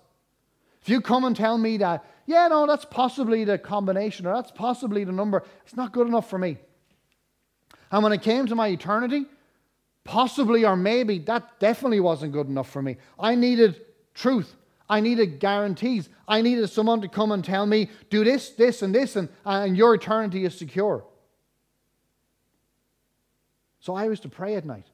If 0.81 0.89
you 0.89 0.99
come 0.99 1.23
and 1.23 1.37
tell 1.37 1.57
me 1.57 1.77
that 1.77 2.05
yeah, 2.25 2.49
no, 2.49 2.67
that's 2.67 2.83
possibly 2.83 3.45
the 3.45 3.57
combination 3.57 4.27
or 4.27 4.33
that's 4.33 4.51
possibly 4.51 5.05
the 5.05 5.13
number. 5.13 5.45
It's 5.65 5.77
not 5.77 5.93
good 5.93 6.05
enough 6.05 6.29
for 6.29 6.37
me. 6.37 6.57
And 7.93 8.03
when 8.03 8.11
it 8.11 8.21
came 8.21 8.45
to 8.47 8.55
my 8.55 8.67
eternity, 8.67 9.23
possibly 10.03 10.65
or 10.65 10.75
maybe, 10.75 11.19
that 11.19 11.61
definitely 11.61 12.01
wasn't 12.01 12.33
good 12.33 12.47
enough 12.47 12.69
for 12.69 12.81
me. 12.81 12.97
I 13.17 13.35
needed 13.35 13.79
truth. 14.13 14.53
I 14.89 15.01
needed 15.01 15.39
guarantees. 15.39 16.09
I 16.27 16.41
needed 16.41 16.67
someone 16.69 17.01
to 17.01 17.07
come 17.07 17.31
and 17.31 17.43
tell 17.43 17.65
me, 17.65 17.89
do 18.09 18.23
this, 18.23 18.49
this, 18.49 18.81
and 18.81 18.93
this, 18.93 19.15
and, 19.15 19.29
and 19.45 19.77
your 19.77 19.93
eternity 19.93 20.45
is 20.45 20.57
secure. 20.57 21.03
So 23.79 23.95
I 23.95 24.07
was 24.07 24.19
to 24.21 24.29
pray 24.29 24.55
at 24.55 24.65
night 24.65 24.85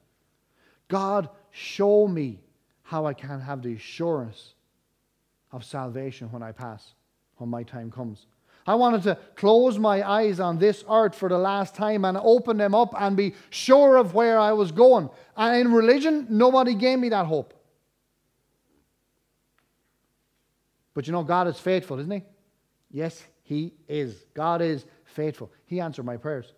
God, 0.88 1.28
show 1.50 2.06
me 2.06 2.40
how 2.82 3.06
I 3.06 3.14
can 3.14 3.40
have 3.40 3.62
the 3.62 3.74
assurance 3.74 4.54
of 5.50 5.64
salvation 5.64 6.30
when 6.30 6.42
I 6.42 6.52
pass 6.52 6.94
when 7.36 7.50
my 7.50 7.62
time 7.62 7.90
comes. 7.90 8.26
I 8.66 8.74
wanted 8.74 9.02
to 9.04 9.18
close 9.36 9.78
my 9.78 10.08
eyes 10.08 10.40
on 10.40 10.58
this 10.58 10.84
earth 10.90 11.14
for 11.14 11.28
the 11.28 11.38
last 11.38 11.74
time 11.74 12.04
and 12.04 12.18
open 12.18 12.56
them 12.56 12.74
up 12.74 12.94
and 12.98 13.16
be 13.16 13.34
sure 13.50 13.96
of 13.96 14.14
where 14.14 14.38
I 14.38 14.52
was 14.52 14.72
going. 14.72 15.08
And 15.36 15.60
in 15.60 15.72
religion, 15.72 16.26
nobody 16.28 16.74
gave 16.74 16.98
me 16.98 17.08
that 17.10 17.26
hope. 17.26 17.54
But 20.96 21.06
you 21.06 21.12
know, 21.12 21.22
God 21.22 21.46
is 21.46 21.60
faithful, 21.60 21.98
isn't 21.98 22.10
He? 22.10 22.22
Yes, 22.90 23.22
He 23.42 23.74
is. 23.86 24.24
God 24.32 24.62
is 24.62 24.86
faithful. 25.04 25.52
He 25.66 25.78
answered 25.78 26.06
my 26.06 26.16
prayers. 26.16 26.54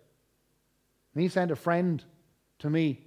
And 1.13 1.21
He 1.21 1.27
sent 1.27 1.51
a 1.51 1.57
friend 1.57 2.01
to 2.59 2.69
me 2.69 3.01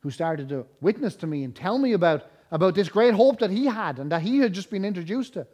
who 0.00 0.10
started 0.10 0.50
to 0.50 0.66
witness 0.82 1.16
to 1.16 1.26
me 1.26 1.42
and 1.42 1.56
tell 1.56 1.78
me 1.78 1.94
about, 1.94 2.26
about 2.50 2.74
this 2.74 2.90
great 2.90 3.14
hope 3.14 3.38
that 3.38 3.50
he 3.50 3.64
had 3.64 3.98
and 3.98 4.12
that 4.12 4.20
he 4.20 4.40
had 4.40 4.52
just 4.52 4.68
been 4.68 4.84
introduced 4.84 5.32
to. 5.32 5.46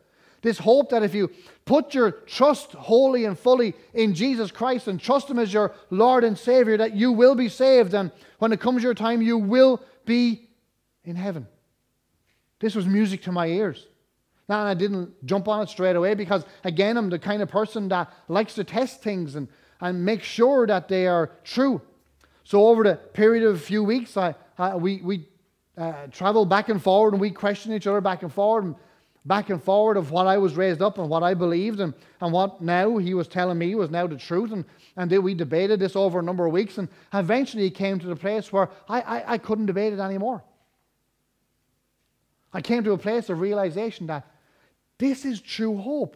This 0.42 0.58
hope 0.58 0.90
that 0.90 1.04
if 1.04 1.14
you 1.14 1.30
put 1.64 1.94
your 1.94 2.10
trust 2.10 2.72
wholly 2.72 3.24
and 3.24 3.38
fully 3.38 3.74
in 3.94 4.14
Jesus 4.14 4.50
Christ 4.50 4.88
and 4.88 4.98
trust 4.98 5.30
Him 5.30 5.38
as 5.38 5.52
your 5.52 5.74
Lord 5.90 6.24
and 6.24 6.36
Savior, 6.36 6.78
that 6.78 6.96
you 6.96 7.12
will 7.12 7.36
be 7.36 7.48
saved. 7.48 7.94
And 7.94 8.10
when 8.38 8.52
it 8.52 8.58
comes 8.58 8.82
your 8.82 8.94
time, 8.94 9.22
you 9.22 9.38
will 9.38 9.80
be 10.06 10.48
in 11.04 11.14
heaven. 11.14 11.46
This 12.58 12.74
was 12.74 12.86
music 12.86 13.22
to 13.24 13.32
my 13.32 13.46
ears. 13.46 13.86
Now, 14.50 14.64
I 14.64 14.74
didn't 14.74 15.24
jump 15.24 15.46
on 15.46 15.62
it 15.62 15.68
straight 15.68 15.94
away 15.94 16.14
because, 16.14 16.44
again, 16.64 16.96
I'm 16.96 17.08
the 17.08 17.20
kind 17.20 17.40
of 17.40 17.48
person 17.48 17.86
that 17.90 18.12
likes 18.26 18.56
to 18.56 18.64
test 18.64 19.00
things 19.00 19.36
and, 19.36 19.46
and 19.80 20.04
make 20.04 20.24
sure 20.24 20.66
that 20.66 20.88
they 20.88 21.06
are 21.06 21.30
true. 21.44 21.80
So, 22.42 22.66
over 22.66 22.82
the 22.82 22.96
period 22.96 23.44
of 23.44 23.54
a 23.54 23.58
few 23.60 23.84
weeks, 23.84 24.16
I, 24.16 24.34
I 24.58 24.74
we, 24.74 25.02
we 25.02 25.28
uh, 25.78 26.08
traveled 26.10 26.48
back 26.48 26.68
and 26.68 26.82
forward 26.82 27.12
and 27.12 27.20
we 27.20 27.30
questioned 27.30 27.76
each 27.76 27.86
other 27.86 28.00
back 28.00 28.24
and 28.24 28.32
forward. 28.32 28.64
And 28.64 28.74
back 29.24 29.50
and 29.50 29.62
forward 29.62 29.96
of 29.96 30.10
what 30.10 30.26
I 30.26 30.36
was 30.38 30.56
raised 30.56 30.82
up 30.82 30.98
and 30.98 31.08
what 31.08 31.22
I 31.22 31.32
believed 31.34 31.78
and, 31.78 31.94
and 32.20 32.32
what 32.32 32.60
now 32.60 32.96
he 32.96 33.14
was 33.14 33.28
telling 33.28 33.56
me 33.56 33.76
was 33.76 33.88
now 33.88 34.08
the 34.08 34.16
truth. 34.16 34.50
And, 34.50 34.64
and 34.96 35.16
we 35.22 35.32
debated 35.32 35.78
this 35.78 35.94
over 35.94 36.18
a 36.18 36.22
number 36.24 36.44
of 36.44 36.52
weeks. 36.52 36.76
And 36.76 36.88
eventually 37.14 37.62
he 37.62 37.70
came 37.70 38.00
to 38.00 38.06
the 38.08 38.16
place 38.16 38.52
where 38.52 38.68
I, 38.88 39.00
I, 39.00 39.32
I 39.34 39.38
couldn't 39.38 39.66
debate 39.66 39.92
it 39.92 40.00
anymore. 40.00 40.42
I 42.52 42.60
came 42.60 42.82
to 42.82 42.92
a 42.92 42.98
place 42.98 43.28
of 43.28 43.38
realization 43.38 44.08
that 44.08 44.26
this 45.00 45.24
is 45.24 45.40
true 45.40 45.78
hope. 45.78 46.14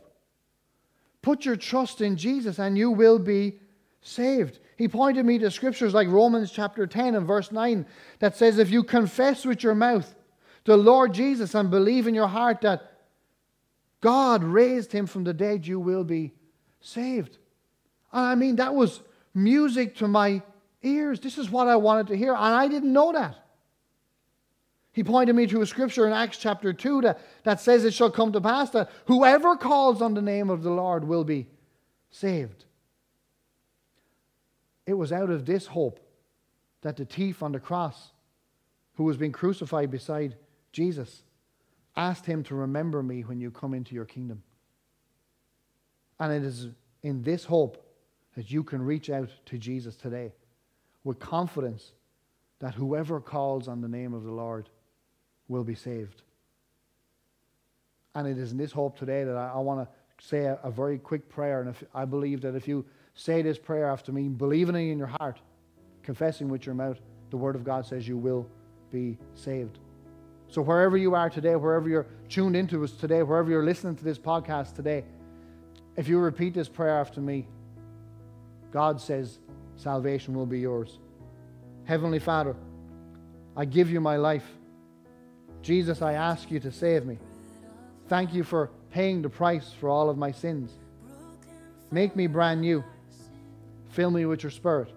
Put 1.22 1.46
your 1.46 1.56
trust 1.56 2.02
in 2.02 2.18
Jesus 2.18 2.58
and 2.58 2.76
you 2.76 2.90
will 2.90 3.18
be 3.18 3.58
saved. 4.02 4.58
He 4.76 4.88
pointed 4.88 5.24
me 5.24 5.38
to 5.38 5.50
scriptures 5.50 5.94
like 5.94 6.06
Romans 6.08 6.50
chapter 6.50 6.86
10 6.86 7.14
and 7.14 7.26
verse 7.26 7.50
9 7.50 7.86
that 8.18 8.36
says, 8.36 8.58
If 8.58 8.70
you 8.70 8.84
confess 8.84 9.46
with 9.46 9.62
your 9.62 9.74
mouth 9.74 10.14
the 10.64 10.76
Lord 10.76 11.14
Jesus 11.14 11.54
and 11.54 11.70
believe 11.70 12.06
in 12.06 12.14
your 12.14 12.28
heart 12.28 12.60
that 12.60 12.92
God 14.02 14.44
raised 14.44 14.92
him 14.92 15.06
from 15.06 15.24
the 15.24 15.32
dead, 15.32 15.66
you 15.66 15.80
will 15.80 16.04
be 16.04 16.34
saved. 16.82 17.38
And 18.12 18.26
I 18.26 18.34
mean, 18.34 18.56
that 18.56 18.74
was 18.74 19.00
music 19.32 19.96
to 19.96 20.08
my 20.08 20.42
ears. 20.82 21.20
This 21.20 21.38
is 21.38 21.50
what 21.50 21.68
I 21.68 21.76
wanted 21.76 22.08
to 22.08 22.16
hear, 22.18 22.34
and 22.34 22.54
I 22.54 22.68
didn't 22.68 22.92
know 22.92 23.12
that. 23.12 23.43
He 24.94 25.02
pointed 25.02 25.34
me 25.34 25.48
to 25.48 25.60
a 25.60 25.66
scripture 25.66 26.06
in 26.06 26.12
Acts 26.12 26.38
chapter 26.38 26.72
2 26.72 27.02
that, 27.02 27.20
that 27.42 27.60
says 27.60 27.84
it 27.84 27.92
shall 27.92 28.12
come 28.12 28.32
to 28.32 28.40
pass 28.40 28.70
that 28.70 28.90
whoever 29.06 29.56
calls 29.56 30.00
on 30.00 30.14
the 30.14 30.22
name 30.22 30.50
of 30.50 30.62
the 30.62 30.70
Lord 30.70 31.02
will 31.02 31.24
be 31.24 31.48
saved. 32.12 32.64
It 34.86 34.94
was 34.94 35.10
out 35.10 35.30
of 35.30 35.46
this 35.46 35.66
hope 35.66 35.98
that 36.82 36.96
the 36.96 37.04
thief 37.04 37.42
on 37.42 37.50
the 37.50 37.58
cross, 37.58 38.12
who 38.94 39.02
was 39.02 39.16
being 39.16 39.32
crucified 39.32 39.90
beside 39.90 40.36
Jesus, 40.70 41.24
asked 41.96 42.26
him 42.26 42.44
to 42.44 42.54
remember 42.54 43.02
me 43.02 43.22
when 43.22 43.40
you 43.40 43.50
come 43.50 43.74
into 43.74 43.96
your 43.96 44.04
kingdom. 44.04 44.44
And 46.20 46.32
it 46.32 46.44
is 46.44 46.68
in 47.02 47.24
this 47.24 47.44
hope 47.44 47.84
that 48.36 48.48
you 48.48 48.62
can 48.62 48.80
reach 48.80 49.10
out 49.10 49.30
to 49.46 49.58
Jesus 49.58 49.96
today 49.96 50.32
with 51.02 51.18
confidence 51.18 51.90
that 52.60 52.74
whoever 52.74 53.20
calls 53.20 53.66
on 53.66 53.80
the 53.80 53.88
name 53.88 54.14
of 54.14 54.22
the 54.22 54.30
Lord 54.30 54.68
will 55.48 55.64
be 55.64 55.74
saved. 55.74 56.22
And 58.14 58.28
it 58.28 58.38
is 58.38 58.52
in 58.52 58.58
this 58.58 58.72
hope 58.72 58.98
today 58.98 59.24
that 59.24 59.36
I, 59.36 59.52
I 59.54 59.58
want 59.58 59.88
to 59.88 60.26
say 60.26 60.44
a, 60.44 60.58
a, 60.62 60.70
very 60.70 60.98
quick 60.98 61.28
prayer. 61.28 61.60
And 61.60 61.70
if, 61.70 61.82
I 61.94 62.04
believe 62.04 62.40
that 62.42 62.54
if 62.54 62.68
you 62.68 62.84
say 63.14 63.42
this 63.42 63.58
prayer 63.58 63.88
after 63.88 64.12
me, 64.12 64.28
believing 64.28 64.76
it 64.76 64.90
in 64.90 64.98
your 64.98 65.08
heart, 65.08 65.40
confessing 66.02 66.48
with 66.48 66.64
your 66.64 66.74
mouth, 66.74 66.98
the 67.30 67.36
Word 67.36 67.56
of 67.56 67.64
God 67.64 67.86
says 67.86 68.06
you 68.06 68.16
will 68.16 68.48
be 68.92 69.18
saved. 69.34 69.78
So 70.48 70.62
wherever 70.62 70.96
you 70.96 71.14
are 71.14 71.28
today, 71.28 71.56
wherever 71.56 71.88
you're 71.88 72.06
tuned 72.28 72.54
into 72.54 72.84
us 72.84 72.92
today, 72.92 73.22
wherever 73.22 73.50
you're 73.50 73.64
listening 73.64 73.96
to 73.96 74.04
this 74.04 74.18
podcast 74.18 74.74
today, 74.74 75.04
if 75.96 76.08
you 76.08 76.18
repeat 76.18 76.54
this 76.54 76.68
prayer 76.68 76.98
after 76.98 77.20
me, 77.20 77.46
God 78.70 79.00
says 79.00 79.38
salvation 79.76 80.34
will 80.34 80.46
be 80.46 80.60
yours. 80.60 80.98
Heavenly 81.84 82.18
Father, 82.18 82.56
I 83.56 83.64
give 83.64 83.90
you 83.90 84.00
my 84.00 84.16
life. 84.16 84.46
Jesus, 85.64 86.02
I 86.02 86.12
ask 86.12 86.50
you 86.50 86.60
to 86.60 86.70
save 86.70 87.06
me. 87.06 87.18
Thank 88.08 88.34
you 88.34 88.44
for 88.44 88.70
paying 88.90 89.22
the 89.22 89.30
price 89.30 89.72
for 89.80 89.88
all 89.88 90.10
of 90.10 90.18
my 90.18 90.30
sins. 90.30 90.72
Make 91.90 92.14
me 92.14 92.26
brand 92.26 92.60
new. 92.60 92.84
Fill 93.88 94.10
me 94.10 94.26
with 94.26 94.42
your 94.42 94.50
spirit 94.50 94.92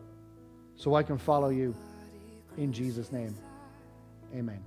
so 0.76 0.94
I 0.94 1.04
can 1.04 1.18
follow 1.18 1.50
you. 1.50 1.74
In 2.58 2.74
Jesus' 2.74 3.14
name, 3.14 3.34
amen. 4.36 4.60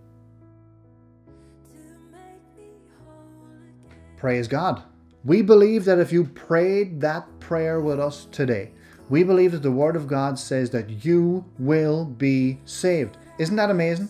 Praise 4.16 4.48
God. 4.48 4.82
We 5.22 5.42
believe 5.42 5.84
that 5.84 5.98
if 5.98 6.12
you 6.12 6.24
prayed 6.24 7.02
that 7.02 7.26
prayer 7.40 7.78
with 7.78 8.00
us 8.00 8.26
today, 8.32 8.70
we 9.10 9.22
believe 9.22 9.52
that 9.52 9.62
the 9.62 9.70
Word 9.70 9.96
of 9.96 10.06
God 10.06 10.38
says 10.38 10.70
that 10.70 11.04
you 11.04 11.44
will 11.58 12.06
be 12.06 12.58
saved. 12.64 13.18
Isn't 13.38 13.56
that 13.56 13.70
amazing? 13.70 14.08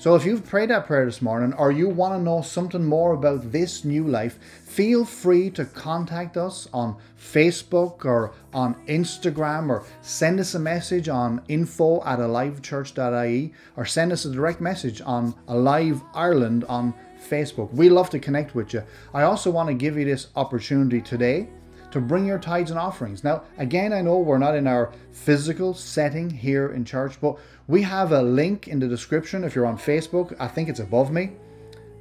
So 0.00 0.14
if 0.14 0.24
you've 0.24 0.46
prayed 0.46 0.70
that 0.70 0.86
prayer 0.86 1.04
this 1.04 1.20
morning 1.20 1.52
or 1.58 1.70
you 1.70 1.86
want 1.86 2.14
to 2.14 2.22
know 2.22 2.40
something 2.40 2.82
more 2.82 3.12
about 3.12 3.52
this 3.52 3.84
new 3.84 4.04
life, 4.04 4.38
feel 4.64 5.04
free 5.04 5.50
to 5.50 5.66
contact 5.66 6.38
us 6.38 6.66
on 6.72 6.96
Facebook 7.18 8.06
or 8.06 8.32
on 8.54 8.76
Instagram 8.86 9.68
or 9.68 9.84
send 10.00 10.40
us 10.40 10.54
a 10.54 10.58
message 10.58 11.10
on 11.10 11.42
info 11.48 12.02
at 12.04 12.18
alivechurch.ie 12.18 13.52
or 13.76 13.84
send 13.84 14.10
us 14.10 14.24
a 14.24 14.32
direct 14.32 14.62
message 14.62 15.02
on 15.02 15.34
Alive 15.48 16.00
Ireland 16.14 16.64
on 16.64 16.94
Facebook. 17.28 17.70
We 17.74 17.90
love 17.90 18.08
to 18.08 18.18
connect 18.18 18.54
with 18.54 18.72
you. 18.72 18.82
I 19.12 19.24
also 19.24 19.50
want 19.50 19.68
to 19.68 19.74
give 19.74 19.98
you 19.98 20.06
this 20.06 20.28
opportunity 20.34 21.02
today 21.02 21.50
to 21.90 22.00
bring 22.00 22.26
your 22.26 22.38
tithes 22.38 22.70
and 22.70 22.78
offerings. 22.78 23.24
Now, 23.24 23.42
again, 23.58 23.92
I 23.92 24.00
know 24.00 24.18
we're 24.18 24.38
not 24.38 24.54
in 24.54 24.66
our 24.66 24.92
physical 25.12 25.74
setting 25.74 26.30
here 26.30 26.72
in 26.72 26.84
church, 26.84 27.20
but 27.20 27.38
we 27.66 27.82
have 27.82 28.12
a 28.12 28.22
link 28.22 28.68
in 28.68 28.78
the 28.78 28.88
description. 28.88 29.44
If 29.44 29.54
you're 29.54 29.66
on 29.66 29.78
Facebook, 29.78 30.34
I 30.38 30.48
think 30.48 30.68
it's 30.68 30.80
above 30.80 31.10
me. 31.10 31.32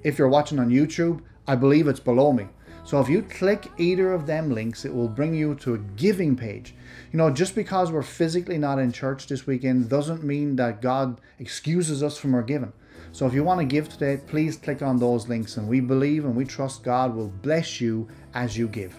If 0.04 0.18
you're 0.18 0.30
watching 0.30 0.60
on 0.60 0.70
YouTube, 0.70 1.22
I 1.48 1.56
believe 1.56 1.88
it's 1.88 2.00
below 2.00 2.32
me. 2.32 2.48
So 2.84 3.00
if 3.00 3.10
you 3.10 3.22
click 3.22 3.68
either 3.78 4.14
of 4.14 4.26
them 4.26 4.52
links, 4.52 4.86
it 4.86 4.94
will 4.94 5.08
bring 5.08 5.36
you 5.36 5.56
to 5.56 5.76
a 5.76 5.78
giving 5.78 6.36
page. 6.36 6.74
You 7.12 7.18
know, 7.18 7.30
just 7.30 7.54
because 7.54 7.92
we're 7.92 8.02
physically 8.02 8.58
not 8.58 8.80
in 8.80 8.92
church 8.92 9.28
this 9.28 9.46
weekend 9.46 9.90
doesn't 9.90 10.24
mean 10.24 10.56
that 10.56 10.82
God 10.82 11.22
excuses 11.38 12.02
us 12.02 12.18
from 12.18 12.34
our 12.34 12.42
giving. 12.42 12.74
So 13.12 13.26
if 13.26 13.34
you 13.34 13.44
want 13.44 13.60
to 13.60 13.66
give 13.66 13.90
today, 13.90 14.22
please 14.28 14.58
click 14.58 14.82
on 14.82 14.98
those 14.98 15.28
links 15.28 15.58
and 15.58 15.68
we 15.68 15.80
believe 15.80 16.26
and 16.26 16.36
we 16.36 16.46
trust 16.46 16.84
God 16.84 17.16
will 17.16 17.28
bless 17.28 17.82
you 17.82 18.08
as 18.34 18.58
you 18.58 18.68
give. 18.68 18.96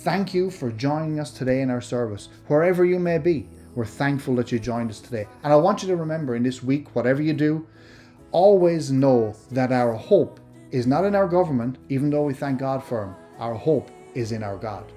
Thank 0.00 0.32
you 0.32 0.50
for 0.50 0.70
joining 0.72 1.20
us 1.20 1.30
today 1.30 1.60
in 1.60 1.68
our 1.68 1.82
service, 1.82 2.30
wherever 2.46 2.86
you 2.86 2.98
may 2.98 3.18
be. 3.18 3.46
We're 3.74 3.84
thankful 3.84 4.34
that 4.36 4.50
you 4.50 4.58
joined 4.58 4.88
us 4.88 4.98
today. 4.98 5.26
And 5.42 5.52
I 5.52 5.56
want 5.56 5.82
you 5.82 5.88
to 5.88 5.96
remember 5.96 6.36
in 6.36 6.42
this 6.42 6.62
week, 6.62 6.96
whatever 6.96 7.20
you 7.20 7.34
do, 7.34 7.66
always 8.32 8.90
know 8.90 9.36
that 9.50 9.72
our 9.72 9.92
hope 9.92 10.40
is 10.70 10.86
not 10.86 11.04
in 11.04 11.14
our 11.14 11.28
government, 11.28 11.76
even 11.90 12.08
though 12.08 12.22
we 12.22 12.32
thank 12.32 12.58
God 12.58 12.82
for 12.82 13.04
Him. 13.04 13.14
Our 13.38 13.54
hope 13.54 13.90
is 14.14 14.32
in 14.32 14.42
our 14.42 14.56
God. 14.56 14.90